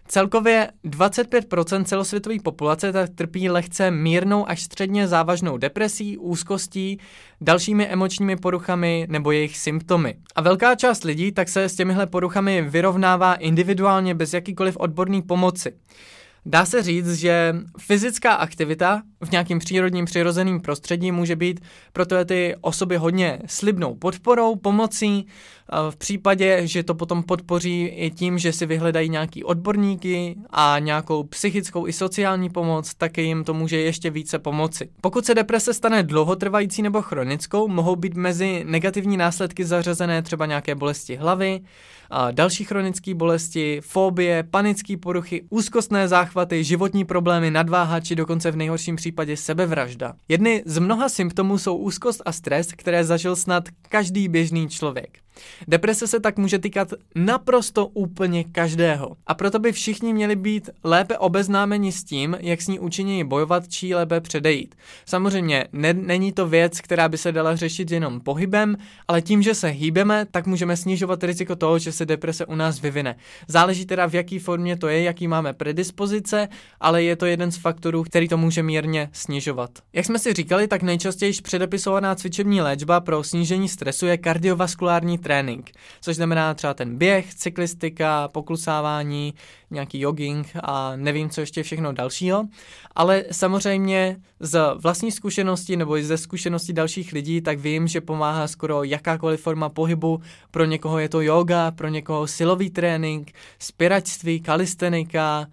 Celkově 0.09 0.71
25% 0.85 1.85
celosvětové 1.85 2.37
populace 2.45 2.93
tak 2.93 3.11
trpí 3.15 3.51
lehce 3.51 3.91
mírnou 3.91 4.49
až 4.49 4.63
středně 4.63 5.09
závažnou 5.09 5.59
depresí, 5.59 6.19
úzkostí, 6.19 6.99
dalšími 7.41 7.87
emočními 7.87 8.37
poruchami 8.37 9.07
nebo 9.11 9.33
jejich 9.33 9.57
symptomy. 9.57 10.15
A 10.35 10.41
velká 10.41 10.75
část 10.75 11.05
lidí 11.05 11.33
tak 11.33 11.49
se 11.49 11.65
s 11.65 11.77
těmihle 11.77 12.07
poruchami 12.07 12.63
vyrovnává 12.63 13.35
individuálně 13.35 14.15
bez 14.15 14.33
jakýkoliv 14.35 14.77
odborné 14.77 15.23
pomoci. 15.23 15.73
Dá 16.49 16.65
se 16.65 16.83
říct, 16.83 17.15
že 17.15 17.55
fyzická 17.79 18.33
aktivita 18.33 19.03
v 19.25 19.31
nějakým 19.31 19.59
přírodním 19.59 20.05
přirozeným 20.05 20.61
prostředí 20.61 21.13
může 21.13 21.37
být 21.37 21.61
pro 21.93 22.07
ty 22.25 22.55
osoby 22.61 22.97
hodně 22.97 23.39
slibnou 23.47 23.95
podporou, 23.95 24.57
pomocí, 24.57 25.27
v 25.91 25.97
případě, 25.97 26.61
že 26.65 26.83
to 26.83 26.95
potom 26.95 27.23
podpoří 27.23 27.85
i 27.85 28.11
tím, 28.11 28.39
že 28.39 28.53
si 28.53 28.67
vyhledají 28.67 29.09
nějaký 29.09 29.45
odborníky 29.45 30.37
a 30.51 30.79
nějakou 30.79 31.25
psychickou 31.25 31.87
i 31.87 31.93
sociální 31.93 32.51
pomoc, 32.51 32.95
tak 32.95 33.19
jim 33.19 33.45
to 33.45 33.55
může 33.55 33.77
ještě 33.77 34.11
více 34.11 34.39
pomoci. 34.39 34.89
Pokud 35.01 35.27
se 35.27 35.35
deprese 35.35 35.75
stane 35.75 36.03
dlouhotrvající 36.03 36.83
nebo 36.83 37.03
chronickou, 37.03 37.69
mohou 37.69 37.97
být 37.97 38.15
mezi 38.15 38.65
negativní 38.67 39.17
následky 39.17 39.65
zařazené 39.65 40.23
třeba 40.23 40.47
nějaké 40.47 40.75
bolesti 40.75 41.17
hlavy, 41.17 41.61
další 42.31 42.65
chronické 42.65 43.15
bolesti, 43.15 43.81
fobie, 43.85 44.43
panické 44.43 44.97
poruchy, 44.97 45.43
úzkostné 45.51 46.09
záchvaty, 46.09 46.65
životní 46.65 47.05
problémy, 47.05 47.51
nadváha 47.51 48.01
či 48.01 48.15
dokonce 48.15 48.51
v 48.51 48.57
nejhorším 48.57 48.97
případě 48.97 49.37
sebevražda. 49.37 50.15
Jedny 50.29 50.63
z 50.67 50.79
mnoha 50.79 51.09
symptomů 51.09 51.59
jsou 51.59 51.77
úzkost 51.77 52.23
a 52.27 52.33
stres, 52.33 52.73
které 52.73 53.05
zažil 53.05 53.37
snad 53.37 53.65
každý 53.89 54.29
běžný 54.29 54.69
člověk. 54.69 55.26
Deprese 55.69 56.07
se 56.07 56.21
tak 56.21 56.39
může 56.39 56.59
týkat 56.59 56.89
naprosto 57.15 57.87
úplně 57.87 58.45
každého. 58.45 59.17
A 59.27 59.35
proto 59.35 59.59
by 59.59 59.73
všichni 59.73 60.15
měli 60.15 60.37
být 60.37 60.71
lépe 60.85 61.19
obeznámeni 61.19 61.93
s 61.93 62.05
tím, 62.05 62.37
jak 62.41 62.63
s 62.63 62.69
ní 62.69 62.79
účinněji 62.79 63.25
bojovat 63.25 63.69
či 63.69 63.95
lépe 63.95 64.21
předejít. 64.21 64.75
Samozřejmě 65.07 65.67
ne, 65.73 65.93
není 65.93 66.33
to 66.33 66.49
věc, 66.49 66.81
která 66.81 67.09
by 67.09 67.19
se 67.19 67.33
dala 67.33 67.57
řešit 67.57 67.91
jenom 67.91 68.21
pohybem, 68.21 68.77
ale 69.09 69.23
tím, 69.23 69.43
že 69.43 69.55
se 69.55 69.69
hýbeme, 69.69 70.27
tak 70.31 70.47
můžeme 70.47 70.77
snižovat 70.77 71.25
riziko 71.25 71.57
toho, 71.57 71.79
že 71.79 71.93
se 71.93 72.07
deprese 72.07 72.47
u 72.47 72.55
nás 72.55 72.81
vyvine. 72.81 73.17
Záleží 73.49 73.87
teda 73.87 74.09
v 74.09 74.15
jaký 74.15 74.39
formě 74.39 74.77
to 74.77 74.89
je, 74.89 75.03
jaký 75.03 75.29
máme 75.29 75.53
predispozice, 75.53 76.49
ale 76.81 77.03
je 77.03 77.17
to 77.17 77.27
jeden 77.27 77.53
z 77.53 77.57
faktorů, 77.57 78.03
který 78.03 78.29
to 78.29 78.37
může 78.37 78.63
mírně 78.63 79.09
snižovat. 79.13 79.71
Jak 79.93 80.07
jsme 80.07 80.19
si 80.19 80.33
říkali, 80.33 80.69
tak 80.69 80.83
nejčastěji 80.83 81.33
předepisovaná 81.43 82.15
cvičební 82.15 82.61
léčba 82.61 83.01
pro 83.01 83.25
snížení 83.25 83.69
stresu 83.69 84.07
je 84.07 84.19
kardiovaskulární 84.19 85.19
trénink, 85.27 85.71
což 86.01 86.17
znamená 86.17 86.55
třeba 86.55 86.75
ten 86.75 86.99
běh, 86.99 87.35
cyklistika, 87.35 88.29
poklusávání, 88.29 89.35
nějaký 89.71 90.01
jogging 90.01 90.47
a 90.63 90.97
nevím, 90.97 91.31
co 91.31 91.41
ještě 91.41 91.63
všechno 91.63 91.93
dalšího. 91.93 92.49
Ale 92.95 93.25
samozřejmě 93.33 94.17
z 94.41 94.75
vlastní 94.75 95.13
zkušenosti 95.13 95.77
nebo 95.77 95.97
i 95.97 96.05
ze 96.05 96.19
zkušenosti 96.19 96.73
dalších 96.73 97.13
lidí, 97.13 97.41
tak 97.41 97.59
vím, 97.59 97.89
že 97.89 98.01
pomáhá 98.01 98.49
skoro 98.49 98.85
jakákoliv 98.85 99.41
forma 99.41 99.69
pohybu. 99.69 100.21
Pro 100.51 100.65
někoho 100.65 100.99
je 100.99 101.09
to 101.09 101.21
yoga, 101.21 101.71
pro 101.71 101.89
někoho 101.89 102.27
silový 102.27 102.71
trénink, 102.71 103.33
spěračství, 103.59 104.41
kalistenika, 104.41 105.47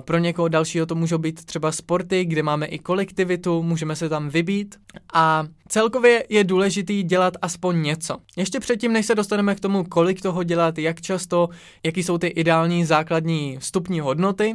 pro 0.00 0.18
někoho 0.18 0.48
dalšího 0.48 0.86
to 0.86 0.94
můžou 0.94 1.18
být 1.18 1.44
třeba 1.44 1.72
sporty, 1.72 2.24
kde 2.24 2.42
máme 2.42 2.66
i 2.66 2.78
kolektivitu, 2.78 3.62
můžeme 3.62 3.96
se 3.96 4.08
tam 4.08 4.28
vybít 4.28 4.76
a 5.14 5.44
celkově 5.68 6.24
je 6.28 6.44
důležitý 6.44 7.02
dělat 7.02 7.34
aspoň 7.42 7.82
něco. 7.82 8.16
Ještě 8.36 8.60
předtím, 8.60 8.92
než 8.92 9.06
se 9.06 9.14
dostaneme 9.14 9.54
k 9.54 9.60
tomu, 9.60 9.84
kolik 9.84 10.22
toho 10.22 10.42
dělat, 10.42 10.78
jak 10.78 11.00
často, 11.00 11.48
jaký 11.82 12.02
jsou 12.02 12.18
ty 12.18 12.26
ideální 12.26 12.84
základní 12.84 13.51
vstupní 13.58 14.00
hodnoty, 14.00 14.54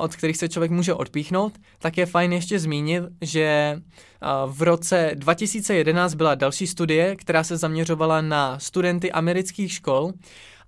od 0.00 0.16
kterých 0.16 0.36
se 0.36 0.48
člověk 0.48 0.70
může 0.70 0.94
odpíchnout, 0.94 1.52
tak 1.78 1.98
je 1.98 2.06
fajn 2.06 2.32
ještě 2.32 2.58
zmínit, 2.58 3.04
že 3.20 3.76
v 4.46 4.62
roce 4.62 5.10
2011 5.14 6.14
byla 6.14 6.34
další 6.34 6.66
studie, 6.66 7.16
která 7.16 7.44
se 7.44 7.56
zaměřovala 7.56 8.20
na 8.20 8.58
studenty 8.58 9.12
amerických 9.12 9.72
škol 9.72 10.12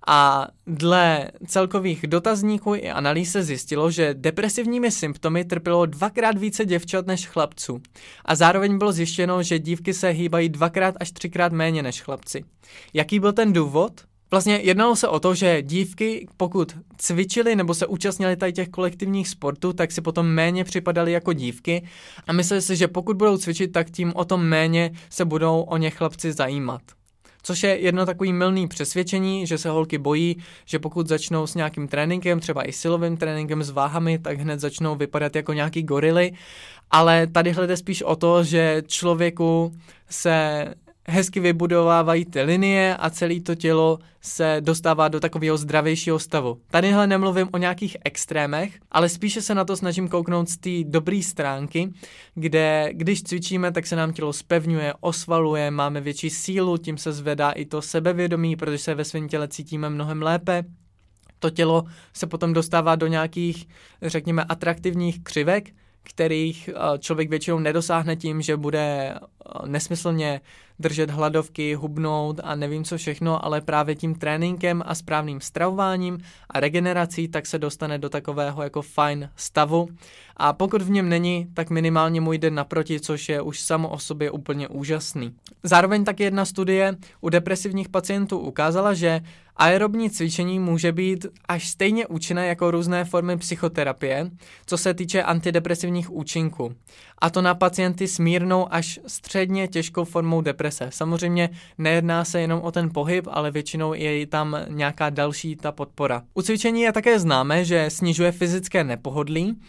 a 0.07 0.47
dle 0.67 1.31
celkových 1.47 2.07
dotazníků 2.07 2.75
i 2.75 2.89
analýz 2.89 3.31
se 3.31 3.43
zjistilo, 3.43 3.91
že 3.91 4.13
depresivními 4.13 4.91
symptomy 4.91 5.45
trpělo 5.45 5.85
dvakrát 5.85 6.37
více 6.37 6.65
děvčat 6.65 7.07
než 7.07 7.27
chlapců. 7.27 7.81
A 8.25 8.35
zároveň 8.35 8.77
bylo 8.77 8.91
zjištěno, 8.91 9.43
že 9.43 9.59
dívky 9.59 9.93
se 9.93 10.09
hýbají 10.09 10.49
dvakrát 10.49 10.95
až 10.99 11.11
třikrát 11.11 11.51
méně 11.51 11.83
než 11.83 12.01
chlapci. 12.01 12.43
Jaký 12.93 13.19
byl 13.19 13.33
ten 13.33 13.53
důvod? 13.53 14.01
Vlastně 14.35 14.59
jednalo 14.63 14.95
se 14.95 15.07
o 15.07 15.19
to, 15.19 15.35
že 15.35 15.61
dívky, 15.61 16.27
pokud 16.37 16.77
cvičily 16.97 17.55
nebo 17.55 17.73
se 17.73 17.87
účastnili 17.87 18.35
tady 18.35 18.53
těch 18.53 18.69
kolektivních 18.69 19.27
sportů, 19.27 19.73
tak 19.73 19.91
si 19.91 20.01
potom 20.01 20.27
méně 20.27 20.63
připadaly 20.63 21.11
jako 21.11 21.33
dívky 21.33 21.87
a 22.27 22.33
mysleli 22.33 22.61
si, 22.61 22.75
že 22.75 22.87
pokud 22.87 23.17
budou 23.17 23.37
cvičit, 23.37 23.71
tak 23.71 23.91
tím 23.91 24.13
o 24.15 24.25
tom 24.25 24.43
méně 24.43 24.91
se 25.09 25.25
budou 25.25 25.61
o 25.61 25.77
ně 25.77 25.89
chlapci 25.89 26.33
zajímat. 26.33 26.81
Což 27.43 27.63
je 27.63 27.79
jedno 27.79 28.05
takový 28.05 28.33
milný 28.33 28.67
přesvědčení, 28.67 29.47
že 29.47 29.57
se 29.57 29.69
holky 29.69 29.97
bojí, 29.97 30.37
že 30.65 30.79
pokud 30.79 31.07
začnou 31.07 31.47
s 31.47 31.55
nějakým 31.55 31.87
tréninkem, 31.87 32.39
třeba 32.39 32.67
i 32.67 32.71
silovým 32.71 33.17
tréninkem 33.17 33.63
s 33.63 33.69
váhami, 33.69 34.19
tak 34.19 34.39
hned 34.39 34.59
začnou 34.59 34.95
vypadat 34.95 35.35
jako 35.35 35.53
nějaký 35.53 35.83
gorily. 35.83 36.31
Ale 36.91 37.27
tady 37.27 37.55
jde 37.65 37.77
spíš 37.77 38.01
o 38.01 38.15
to, 38.15 38.43
že 38.43 38.83
člověku 38.87 39.71
se 40.09 40.65
hezky 41.07 41.39
vybudovávají 41.39 42.25
ty 42.25 42.41
linie 42.41 42.95
a 42.95 43.09
celé 43.09 43.39
to 43.39 43.55
tělo 43.55 43.99
se 44.21 44.57
dostává 44.59 45.07
do 45.07 45.19
takového 45.19 45.57
zdravějšího 45.57 46.19
stavu. 46.19 46.61
Tadyhle 46.67 47.07
nemluvím 47.07 47.49
o 47.51 47.57
nějakých 47.57 47.97
extrémech, 48.05 48.79
ale 48.91 49.09
spíše 49.09 49.41
se 49.41 49.55
na 49.55 49.65
to 49.65 49.77
snažím 49.77 50.07
kouknout 50.07 50.49
z 50.49 50.57
té 50.57 50.69
dobré 50.83 51.21
stránky, 51.23 51.89
kde 52.35 52.89
když 52.93 53.23
cvičíme, 53.23 53.71
tak 53.71 53.87
se 53.87 53.95
nám 53.95 54.13
tělo 54.13 54.33
spevňuje, 54.33 54.93
osvaluje, 54.99 55.71
máme 55.71 56.01
větší 56.01 56.29
sílu, 56.29 56.77
tím 56.77 56.97
se 56.97 57.13
zvedá 57.13 57.51
i 57.51 57.65
to 57.65 57.81
sebevědomí, 57.81 58.55
protože 58.55 58.77
se 58.77 58.95
ve 58.95 59.05
svém 59.05 59.29
těle 59.29 59.47
cítíme 59.47 59.89
mnohem 59.89 60.21
lépe, 60.21 60.63
to 61.39 61.49
tělo 61.49 61.83
se 62.13 62.27
potom 62.27 62.53
dostává 62.53 62.95
do 62.95 63.07
nějakých, 63.07 63.67
řekněme, 64.01 64.43
atraktivních 64.43 65.23
křivek, 65.23 65.69
kterých 66.05 66.69
eh, 66.69 66.97
člověk 66.99 67.29
většinou 67.29 67.59
nedosáhne 67.59 68.15
tím, 68.15 68.41
že 68.41 68.57
bude 68.57 69.13
eh, 69.15 69.19
nesmyslně 69.65 70.41
držet 70.79 71.09
hladovky, 71.09 71.73
hubnout 71.73 72.39
a 72.43 72.55
nevím 72.55 72.83
co 72.83 72.97
všechno, 72.97 73.45
ale 73.45 73.61
právě 73.61 73.95
tím 73.95 74.15
tréninkem 74.15 74.83
a 74.85 74.95
správným 74.95 75.41
stravováním 75.41 76.19
a 76.49 76.59
regenerací 76.59 77.27
tak 77.27 77.45
se 77.45 77.59
dostane 77.59 77.97
do 77.97 78.09
takového 78.09 78.63
jako 78.63 78.81
fajn 78.81 79.29
stavu 79.35 79.87
a 80.37 80.53
pokud 80.53 80.81
v 80.81 80.89
něm 80.89 81.09
není, 81.09 81.47
tak 81.53 81.69
minimálně 81.69 82.21
mu 82.21 82.33
jde 82.33 82.51
naproti, 82.51 82.99
což 82.99 83.29
je 83.29 83.41
už 83.41 83.61
samo 83.61 83.89
o 83.89 83.99
sobě 83.99 84.31
úplně 84.31 84.67
úžasný. 84.67 85.35
Zároveň 85.63 86.03
tak 86.03 86.19
jedna 86.19 86.45
studie 86.45 86.97
u 87.21 87.29
depresivních 87.29 87.89
pacientů 87.89 88.39
ukázala, 88.39 88.93
že 88.93 89.21
Aerobní 89.57 90.09
cvičení 90.09 90.59
může 90.59 90.91
být 90.91 91.25
až 91.47 91.67
stejně 91.67 92.07
účinné 92.07 92.47
jako 92.47 92.71
různé 92.71 93.05
formy 93.05 93.37
psychoterapie, 93.37 94.31
co 94.65 94.77
se 94.77 94.93
týče 94.93 95.23
antidepresivních 95.23 96.11
účinků. 96.11 96.75
A 97.19 97.29
to 97.29 97.41
na 97.41 97.55
pacienty 97.55 98.07
s 98.07 98.19
mírnou 98.19 98.67
až 98.73 98.99
středně 99.07 99.67
těžkou 99.67 100.03
formou 100.03 100.41
deprese. 100.41 100.89
Samozřejmě 100.89 101.49
nejedná 101.77 102.25
se 102.25 102.41
jenom 102.41 102.61
o 102.61 102.71
ten 102.71 102.89
pohyb, 102.93 103.27
ale 103.31 103.51
většinou 103.51 103.93
je 103.93 104.27
tam 104.27 104.57
nějaká 104.67 105.09
další 105.09 105.55
ta 105.55 105.71
podpora. 105.71 106.23
U 106.33 106.41
cvičení 106.41 106.81
je 106.81 106.91
také 106.91 107.19
známe, 107.19 107.65
že 107.65 107.89
snižuje 107.89 108.31
fyzické 108.31 108.83
nepohodlí 108.83 109.59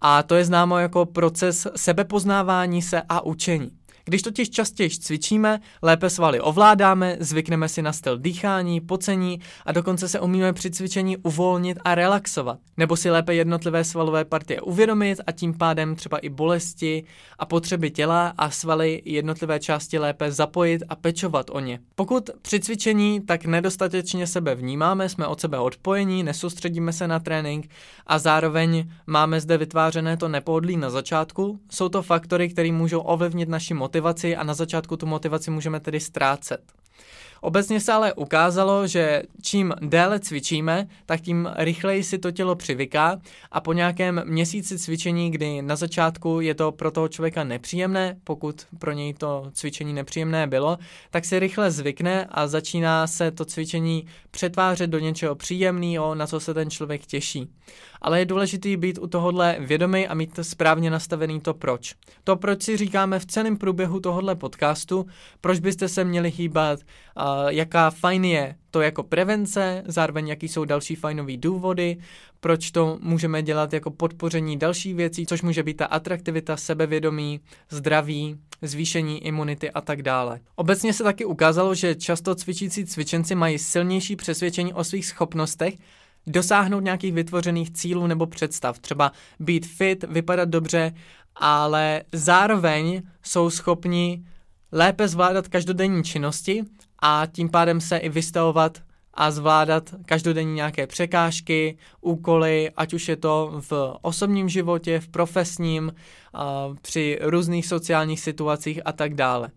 a 0.00 0.22
to 0.22 0.34
je 0.34 0.44
známo 0.44 0.78
jako 0.78 1.06
proces 1.06 1.66
sebepoznávání 1.76 2.82
se 2.82 3.02
a 3.08 3.20
učení. 3.20 3.70
Když 4.08 4.22
totiž 4.22 4.50
častěji 4.50 4.90
cvičíme, 4.90 5.60
lépe 5.82 6.10
svaly 6.10 6.40
ovládáme, 6.40 7.16
zvykneme 7.20 7.68
si 7.68 7.82
na 7.82 7.92
styl 7.92 8.18
dýchání, 8.18 8.80
pocení 8.80 9.40
a 9.64 9.72
dokonce 9.72 10.08
se 10.08 10.20
umíme 10.20 10.52
při 10.52 10.70
cvičení 10.70 11.16
uvolnit 11.16 11.78
a 11.84 11.94
relaxovat. 11.94 12.58
Nebo 12.76 12.96
si 12.96 13.10
lépe 13.10 13.34
jednotlivé 13.34 13.84
svalové 13.84 14.24
partie 14.24 14.60
uvědomit 14.60 15.20
a 15.26 15.32
tím 15.32 15.54
pádem 15.54 15.96
třeba 15.96 16.18
i 16.18 16.28
bolesti 16.28 17.04
a 17.38 17.46
potřeby 17.46 17.90
těla 17.90 18.34
a 18.38 18.50
svaly 18.50 19.02
jednotlivé 19.04 19.60
části 19.60 19.98
lépe 19.98 20.32
zapojit 20.32 20.82
a 20.88 20.96
pečovat 20.96 21.50
o 21.50 21.60
ně. 21.60 21.78
Pokud 21.94 22.30
při 22.42 22.60
cvičení 22.60 23.20
tak 23.20 23.44
nedostatečně 23.44 24.26
sebe 24.26 24.54
vnímáme, 24.54 25.08
jsme 25.08 25.26
od 25.26 25.40
sebe 25.40 25.58
odpojení, 25.58 26.22
nesoustředíme 26.22 26.92
se 26.92 27.08
na 27.08 27.20
trénink 27.20 27.68
a 28.06 28.18
zároveň 28.18 28.90
máme 29.06 29.40
zde 29.40 29.58
vytvářené 29.58 30.16
to 30.16 30.28
nepohodlí 30.28 30.76
na 30.76 30.90
začátku, 30.90 31.60
jsou 31.70 31.88
to 31.88 32.02
faktory, 32.02 32.48
které 32.48 32.72
můžou 32.72 33.00
ovlivnit 33.00 33.48
naši 33.48 33.74
motivaci 33.74 33.95
motivaci 33.96 34.36
a 34.36 34.44
na 34.44 34.54
začátku 34.54 34.96
tu 34.96 35.06
motivaci 35.06 35.50
můžeme 35.50 35.80
tedy 35.80 36.00
ztrácet. 36.00 36.60
Obecně 37.40 37.80
se 37.80 37.92
ale 37.92 38.12
ukázalo, 38.12 38.86
že 38.86 39.22
čím 39.42 39.74
déle 39.80 40.20
cvičíme, 40.20 40.88
tak 41.06 41.20
tím 41.20 41.48
rychleji 41.56 42.04
si 42.04 42.18
to 42.18 42.30
tělo 42.30 42.54
přivyká 42.54 43.20
a 43.52 43.60
po 43.60 43.72
nějakém 43.72 44.22
měsíci 44.24 44.78
cvičení, 44.78 45.30
kdy 45.30 45.62
na 45.62 45.76
začátku 45.76 46.40
je 46.40 46.54
to 46.54 46.72
pro 46.72 46.90
toho 46.90 47.08
člověka 47.08 47.44
nepříjemné, 47.44 48.16
pokud 48.24 48.66
pro 48.78 48.92
něj 48.92 49.14
to 49.14 49.50
cvičení 49.52 49.92
nepříjemné 49.92 50.46
bylo, 50.46 50.78
tak 51.10 51.24
si 51.24 51.38
rychle 51.38 51.70
zvykne 51.70 52.26
a 52.30 52.46
začíná 52.46 53.06
se 53.06 53.30
to 53.30 53.44
cvičení 53.44 54.06
přetvářet 54.30 54.90
do 54.90 54.98
něčeho 54.98 55.34
příjemného, 55.34 56.14
na 56.14 56.26
co 56.26 56.40
se 56.40 56.54
ten 56.54 56.70
člověk 56.70 57.06
těší. 57.06 57.50
Ale 58.00 58.18
je 58.18 58.24
důležité 58.24 58.76
být 58.76 58.98
u 58.98 59.06
tohohle 59.06 59.56
vědomý 59.58 60.08
a 60.08 60.14
mít 60.14 60.38
správně 60.42 60.90
nastavený 60.90 61.40
to 61.40 61.54
proč. 61.54 61.94
To 62.24 62.36
proč 62.36 62.62
si 62.62 62.76
říkáme 62.76 63.18
v 63.18 63.26
celém 63.26 63.56
průběhu 63.56 64.00
tohohle 64.00 64.34
podcastu, 64.34 65.06
proč 65.40 65.58
byste 65.58 65.88
se 65.88 66.04
měli 66.04 66.30
hýbat, 66.30 66.80
jaká 67.48 67.90
fajn 67.90 68.24
je 68.24 68.54
to 68.70 68.80
jako 68.80 69.02
prevence, 69.02 69.82
zároveň 69.86 70.28
jaký 70.28 70.48
jsou 70.48 70.64
další 70.64 70.94
fajnové 70.94 71.36
důvody, 71.36 71.96
proč 72.40 72.70
to 72.70 72.98
můžeme 73.02 73.42
dělat 73.42 73.72
jako 73.72 73.90
podpoření 73.90 74.58
dalších 74.58 74.94
věcí, 74.94 75.26
což 75.26 75.42
může 75.42 75.62
být 75.62 75.76
ta 75.76 75.86
atraktivita, 75.86 76.56
sebevědomí, 76.56 77.40
zdraví, 77.70 78.36
zvýšení 78.62 79.26
imunity 79.26 79.70
a 79.70 79.80
tak 79.80 80.02
dále. 80.02 80.40
Obecně 80.54 80.92
se 80.92 81.04
taky 81.04 81.24
ukázalo, 81.24 81.74
že 81.74 81.94
často 81.94 82.34
cvičící 82.34 82.84
cvičenci 82.86 83.34
mají 83.34 83.58
silnější 83.58 84.16
přesvědčení 84.16 84.74
o 84.74 84.84
svých 84.84 85.06
schopnostech, 85.06 85.74
dosáhnout 86.26 86.80
nějakých 86.80 87.12
vytvořených 87.12 87.72
cílů 87.72 88.06
nebo 88.06 88.26
představ, 88.26 88.78
třeba 88.78 89.12
být 89.40 89.66
fit, 89.66 90.04
vypadat 90.08 90.48
dobře, 90.48 90.94
ale 91.36 92.02
zároveň 92.12 93.02
jsou 93.22 93.50
schopni 93.50 94.24
lépe 94.72 95.08
zvládat 95.08 95.48
každodenní 95.48 96.04
činnosti 96.04 96.64
a 97.02 97.26
tím 97.32 97.48
pádem 97.48 97.80
se 97.80 97.96
i 97.96 98.08
vystavovat 98.08 98.82
a 99.14 99.30
zvládat 99.30 99.94
každodenní 100.06 100.54
nějaké 100.54 100.86
překážky, 100.86 101.78
úkoly, 102.00 102.70
ať 102.76 102.94
už 102.94 103.08
je 103.08 103.16
to 103.16 103.62
v 103.70 103.98
osobním 104.02 104.48
životě, 104.48 105.00
v 105.00 105.08
profesním, 105.08 105.92
při 106.82 107.18
různých 107.22 107.66
sociálních 107.66 108.20
situacích 108.20 108.80
a 108.84 108.92
tak 108.92 109.14
dále. 109.14 109.50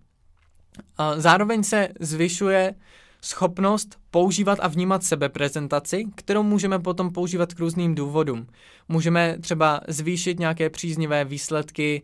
Zároveň 1.15 1.63
se 1.63 1.89
zvyšuje 1.99 2.75
schopnost 3.21 3.99
používat 4.11 4.59
a 4.61 4.67
vnímat 4.67 5.03
sebeprezentaci, 5.03 6.05
kterou 6.15 6.43
můžeme 6.43 6.79
potom 6.79 7.11
používat 7.11 7.53
k 7.53 7.59
různým 7.59 7.95
důvodům. 7.95 8.47
Můžeme 8.89 9.37
třeba 9.41 9.81
zvýšit 9.87 10.39
nějaké 10.39 10.69
příznivé 10.69 11.25
výsledky 11.25 12.01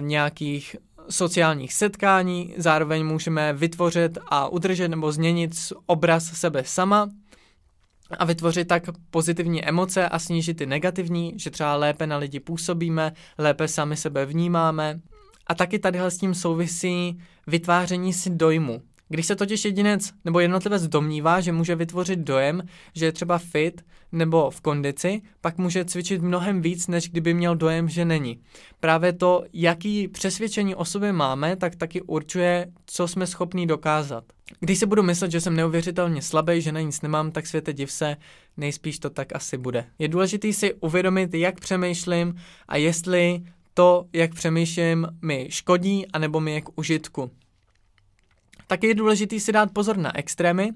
nějakých 0.00 0.76
sociálních 1.10 1.72
setkání, 1.72 2.54
zároveň 2.56 3.06
můžeme 3.06 3.52
vytvořit 3.52 4.18
a 4.28 4.48
udržet 4.48 4.88
nebo 4.88 5.12
změnit 5.12 5.50
obraz 5.86 6.24
sebe 6.24 6.62
sama 6.64 7.08
a 8.18 8.24
vytvořit 8.24 8.68
tak 8.68 8.82
pozitivní 9.10 9.64
emoce 9.64 10.08
a 10.08 10.18
snížit 10.18 10.54
ty 10.54 10.66
negativní, 10.66 11.32
že 11.36 11.50
třeba 11.50 11.76
lépe 11.76 12.06
na 12.06 12.16
lidi 12.16 12.40
působíme, 12.40 13.12
lépe 13.38 13.68
sami 13.68 13.96
sebe 13.96 14.26
vnímáme. 14.26 15.00
A 15.46 15.54
taky 15.54 15.78
tadyhle 15.78 16.10
s 16.10 16.18
tím 16.18 16.34
souvisí 16.34 17.20
vytváření 17.46 18.12
si 18.12 18.30
dojmu. 18.30 18.82
Když 19.12 19.26
se 19.26 19.36
totiž 19.36 19.64
jedinec 19.64 20.12
nebo 20.24 20.40
jednotlivec 20.40 20.88
domnívá, 20.88 21.40
že 21.40 21.52
může 21.52 21.74
vytvořit 21.76 22.18
dojem, 22.18 22.62
že 22.94 23.04
je 23.04 23.12
třeba 23.12 23.38
fit 23.38 23.84
nebo 24.12 24.50
v 24.50 24.60
kondici, 24.60 25.22
pak 25.40 25.58
může 25.58 25.84
cvičit 25.84 26.22
mnohem 26.22 26.62
víc, 26.62 26.86
než 26.86 27.08
kdyby 27.08 27.34
měl 27.34 27.56
dojem, 27.56 27.88
že 27.88 28.04
není. 28.04 28.40
Právě 28.80 29.12
to, 29.12 29.44
jaký 29.52 30.08
přesvědčení 30.08 30.74
o 30.74 30.84
sobě 30.84 31.12
máme, 31.12 31.56
tak 31.56 31.76
taky 31.76 32.02
určuje, 32.02 32.66
co 32.86 33.08
jsme 33.08 33.26
schopní 33.26 33.66
dokázat. 33.66 34.24
Když 34.60 34.78
si 34.78 34.86
budu 34.86 35.02
myslet, 35.02 35.30
že 35.30 35.40
jsem 35.40 35.56
neuvěřitelně 35.56 36.22
slabý, 36.22 36.60
že 36.60 36.72
na 36.72 36.80
nic 36.80 37.02
nemám, 37.02 37.32
tak 37.32 37.46
světe 37.46 37.72
div 37.72 37.92
se, 37.92 38.16
nejspíš 38.56 38.98
to 38.98 39.10
tak 39.10 39.34
asi 39.34 39.56
bude. 39.56 39.84
Je 39.98 40.08
důležité 40.08 40.52
si 40.52 40.74
uvědomit, 40.74 41.34
jak 41.34 41.60
přemýšlím 41.60 42.34
a 42.68 42.76
jestli 42.76 43.42
to, 43.74 44.06
jak 44.12 44.34
přemýšlím, 44.34 45.06
mi 45.22 45.46
škodí, 45.50 46.06
anebo 46.12 46.40
mi 46.40 46.52
je 46.52 46.60
k 46.60 46.78
užitku. 46.78 47.30
Taky 48.70 48.86
je 48.86 48.94
důležité 48.94 49.40
si 49.40 49.52
dát 49.52 49.70
pozor 49.72 49.96
na 49.96 50.18
extrémy. 50.18 50.70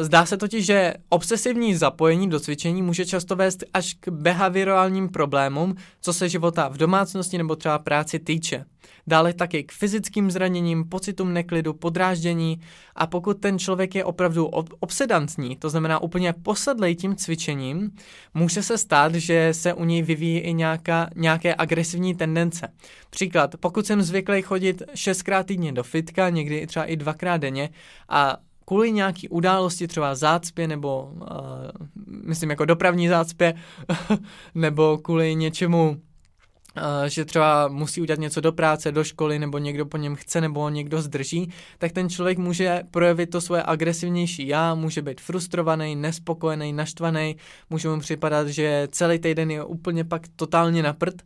Zdá 0.00 0.26
se 0.26 0.36
totiž, 0.36 0.66
že 0.66 0.94
obsesivní 1.08 1.74
zapojení 1.74 2.30
do 2.30 2.40
cvičení 2.40 2.82
může 2.82 3.06
často 3.06 3.36
vést 3.36 3.64
až 3.74 3.94
k 4.00 4.08
behaviorálním 4.08 5.08
problémům, 5.08 5.74
co 6.00 6.12
se 6.12 6.28
života 6.28 6.68
v 6.68 6.76
domácnosti 6.76 7.38
nebo 7.38 7.56
třeba 7.56 7.78
práci 7.78 8.18
týče. 8.18 8.64
Dále 9.06 9.32
taky 9.32 9.64
k 9.64 9.72
fyzickým 9.72 10.30
zraněním, 10.30 10.88
pocitům 10.88 11.32
neklidu, 11.32 11.72
podráždění 11.72 12.60
a 12.94 13.06
pokud 13.06 13.40
ten 13.40 13.58
člověk 13.58 13.94
je 13.94 14.04
opravdu 14.04 14.46
obsedantní, 14.80 15.56
to 15.56 15.70
znamená 15.70 16.02
úplně 16.02 16.32
posadlej 16.32 16.96
tím 16.96 17.16
cvičením, 17.16 17.90
může 18.34 18.62
se 18.62 18.78
stát, 18.78 19.14
že 19.14 19.48
se 19.54 19.74
u 19.74 19.84
něj 19.84 20.02
vyvíjí 20.02 20.38
i 20.38 20.52
nějaká, 20.52 21.10
nějaké 21.16 21.54
agresivní 21.54 22.14
tendence. 22.14 22.68
Příklad, 23.10 23.54
pokud 23.60 23.86
jsem 23.86 24.02
zvyklý 24.02 24.42
chodit 24.42 24.82
šestkrát 24.94 25.46
týdně 25.46 25.72
do 25.72 25.82
fitka, 25.82 26.28
někdy 26.28 26.66
třeba 26.66 26.84
i 26.84 26.96
dvakrát 26.96 27.36
denně 27.36 27.70
a 28.08 28.36
kvůli 28.64 28.92
nějaký 28.92 29.28
události, 29.28 29.88
třeba 29.88 30.14
zácpě 30.14 30.68
nebo 30.68 31.12
uh, 31.12 31.26
myslím 32.06 32.50
jako 32.50 32.64
dopravní 32.64 33.08
zácpě, 33.08 33.54
nebo 34.54 34.98
kvůli 34.98 35.34
něčemu, 35.34 35.88
uh, 35.90 37.04
že 37.06 37.24
třeba 37.24 37.68
musí 37.68 38.00
udělat 38.00 38.20
něco 38.20 38.40
do 38.40 38.52
práce, 38.52 38.92
do 38.92 39.04
školy, 39.04 39.38
nebo 39.38 39.58
někdo 39.58 39.86
po 39.86 39.96
něm 39.96 40.16
chce, 40.16 40.40
nebo 40.40 40.68
někdo 40.68 41.02
zdrží, 41.02 41.52
tak 41.78 41.92
ten 41.92 42.08
člověk 42.08 42.38
může 42.38 42.82
projevit 42.90 43.30
to 43.30 43.40
svoje 43.40 43.62
agresivnější 43.62 44.48
já, 44.48 44.74
může 44.74 45.02
být 45.02 45.20
frustrovaný, 45.20 45.96
nespokojený, 45.96 46.72
naštvaný, 46.72 47.36
může 47.70 47.88
mu 47.88 48.00
připadat, 48.00 48.48
že 48.48 48.88
celý 48.90 49.18
týden 49.18 49.50
je 49.50 49.64
úplně 49.64 50.04
pak 50.04 50.22
totálně 50.36 50.82
na 50.82 50.92
prd. 50.92 51.22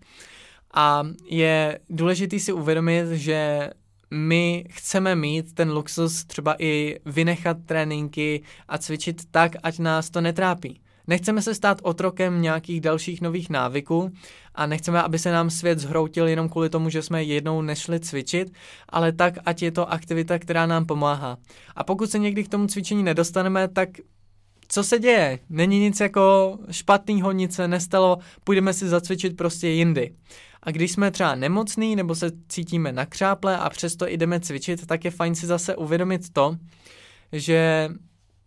A 0.74 1.02
je 1.30 1.78
důležité 1.90 2.38
si 2.38 2.52
uvědomit, 2.52 3.06
že 3.12 3.70
my 4.14 4.64
chceme 4.70 5.16
mít 5.16 5.54
ten 5.54 5.70
luxus 5.70 6.24
třeba 6.24 6.56
i 6.58 7.00
vynechat 7.06 7.56
tréninky 7.66 8.42
a 8.68 8.78
cvičit 8.78 9.22
tak, 9.30 9.52
ať 9.62 9.78
nás 9.78 10.10
to 10.10 10.20
netrápí. 10.20 10.80
Nechceme 11.06 11.42
se 11.42 11.54
stát 11.54 11.78
otrokem 11.82 12.42
nějakých 12.42 12.80
dalších 12.80 13.20
nových 13.20 13.50
návyků 13.50 14.12
a 14.54 14.66
nechceme, 14.66 15.02
aby 15.02 15.18
se 15.18 15.32
nám 15.32 15.50
svět 15.50 15.78
zhroutil 15.78 16.28
jenom 16.28 16.48
kvůli 16.48 16.70
tomu, 16.70 16.90
že 16.90 17.02
jsme 17.02 17.24
jednou 17.24 17.62
nešli 17.62 18.00
cvičit, 18.00 18.52
ale 18.88 19.12
tak, 19.12 19.34
ať 19.44 19.62
je 19.62 19.72
to 19.72 19.92
aktivita, 19.92 20.38
která 20.38 20.66
nám 20.66 20.86
pomáhá. 20.86 21.38
A 21.76 21.84
pokud 21.84 22.10
se 22.10 22.18
někdy 22.18 22.44
k 22.44 22.48
tomu 22.48 22.66
cvičení 22.66 23.02
nedostaneme, 23.02 23.68
tak 23.68 23.88
co 24.68 24.84
se 24.84 24.98
děje? 24.98 25.38
Není 25.50 25.80
nic 25.80 26.00
jako 26.00 26.58
špatného, 26.70 27.32
nic 27.32 27.54
se 27.54 27.68
nestalo, 27.68 28.18
půjdeme 28.44 28.72
si 28.72 28.88
zacvičit 28.88 29.36
prostě 29.36 29.68
jindy. 29.68 30.14
A 30.64 30.70
když 30.70 30.92
jsme 30.92 31.10
třeba 31.10 31.34
nemocný 31.34 31.96
nebo 31.96 32.14
se 32.14 32.30
cítíme 32.48 32.92
na 32.92 33.06
křáple 33.06 33.58
a 33.58 33.70
přesto 33.70 34.06
jdeme 34.06 34.40
cvičit, 34.40 34.86
tak 34.86 35.04
je 35.04 35.10
fajn 35.10 35.34
si 35.34 35.46
zase 35.46 35.76
uvědomit 35.76 36.32
to, 36.32 36.56
že 37.32 37.88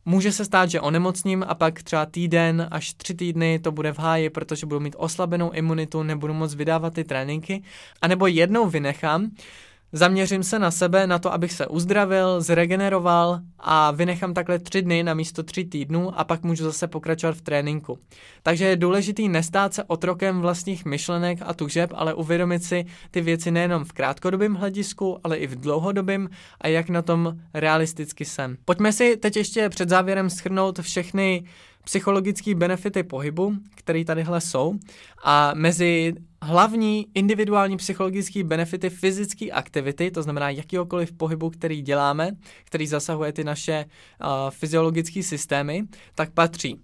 Může 0.10 0.32
se 0.32 0.45
stát, 0.45 0.69
že 0.69 0.82
onemocním 0.82 1.45
a 1.47 1.56
pak 1.56 1.84
třeba 1.84 2.06
týden 2.06 2.67
až 2.71 2.93
tři 2.93 3.13
týdny 3.13 3.60
to 3.60 3.71
bude 3.71 3.93
v 3.93 3.99
háji, 3.99 4.30
protože 4.30 4.65
budu 4.65 4.80
mít 4.80 4.95
oslabenou 4.97 5.51
imunitu, 5.51 6.03
nebudu 6.03 6.34
moc 6.34 6.56
vydávat 6.56 6.93
ty 6.93 7.03
tréninky, 7.03 7.63
anebo 8.01 8.27
jednou 8.27 8.69
vynechám, 8.69 9.32
Zaměřím 9.91 10.43
se 10.43 10.60
na 10.60 10.71
sebe, 10.71 11.08
na 11.08 11.19
to, 11.19 11.34
abych 11.34 11.52
se 11.52 11.67
uzdravil, 11.67 12.41
zregeneroval 12.41 13.39
a 13.60 13.91
vynechám 13.91 14.34
takhle 14.34 14.60
tři 14.60 14.82
dny 14.82 15.04
na 15.04 15.13
místo 15.13 15.43
tři 15.43 15.65
týdnů 15.65 16.19
a 16.19 16.23
pak 16.23 16.43
můžu 16.43 16.63
zase 16.63 16.88
pokračovat 16.88 17.36
v 17.36 17.41
tréninku. 17.41 18.00
Takže 18.43 18.65
je 18.65 18.76
důležitý 18.76 19.30
nestát 19.30 19.73
se 19.73 19.84
otrokem 19.84 20.41
vlastních 20.41 20.86
myšlenek 20.86 21.39
a 21.41 21.54
tužeb, 21.54 21.91
ale 21.95 22.13
uvědomit 22.13 22.63
si 22.63 22.86
ty 23.12 23.21
věci 23.21 23.52
nejenom 23.52 23.86
v 23.86 23.93
krátkodobém 23.93 24.56
hledisku, 24.56 25.19
ale 25.23 25.38
i 25.38 25.47
v 25.47 25.56
dlouhodobém 25.56 26.30
a 26.62 26.67
jak 26.67 26.89
na 26.89 27.02
tom 27.02 27.38
realisticky 27.54 28.26
jsem. 28.26 28.58
Pojďme 28.65 28.91
si 28.91 29.17
teď 29.17 29.38
ještě 29.38 29.69
před 29.69 29.89
závěrem 29.89 30.30
schrnout 30.30 30.80
všechny 30.80 31.43
psychologické 31.88 32.56
benefity 32.56 33.04
pohybu, 33.04 33.54
které 33.76 34.06
tadyhle 34.06 34.41
jsou. 34.41 34.76
A 35.23 35.52
mezi 35.56 36.13
hlavní 36.41 37.08
individuální 37.13 37.78
psychologické 37.78 38.43
benefity 38.43 38.89
fyzické 38.89 39.45
aktivity, 39.52 40.12
to 40.12 40.23
znamená 40.23 40.50
jakýkoliv 40.50 41.12
pohybu, 41.12 41.50
který 41.50 41.82
děláme, 41.82 42.32
který 42.63 42.88
zasahuje 42.88 43.34
ty 43.34 43.43
naše 43.43 43.86
uh, 43.86 44.28
fyziologické 44.50 45.23
systémy, 45.23 45.84
tak 46.15 46.34
patří 46.34 46.82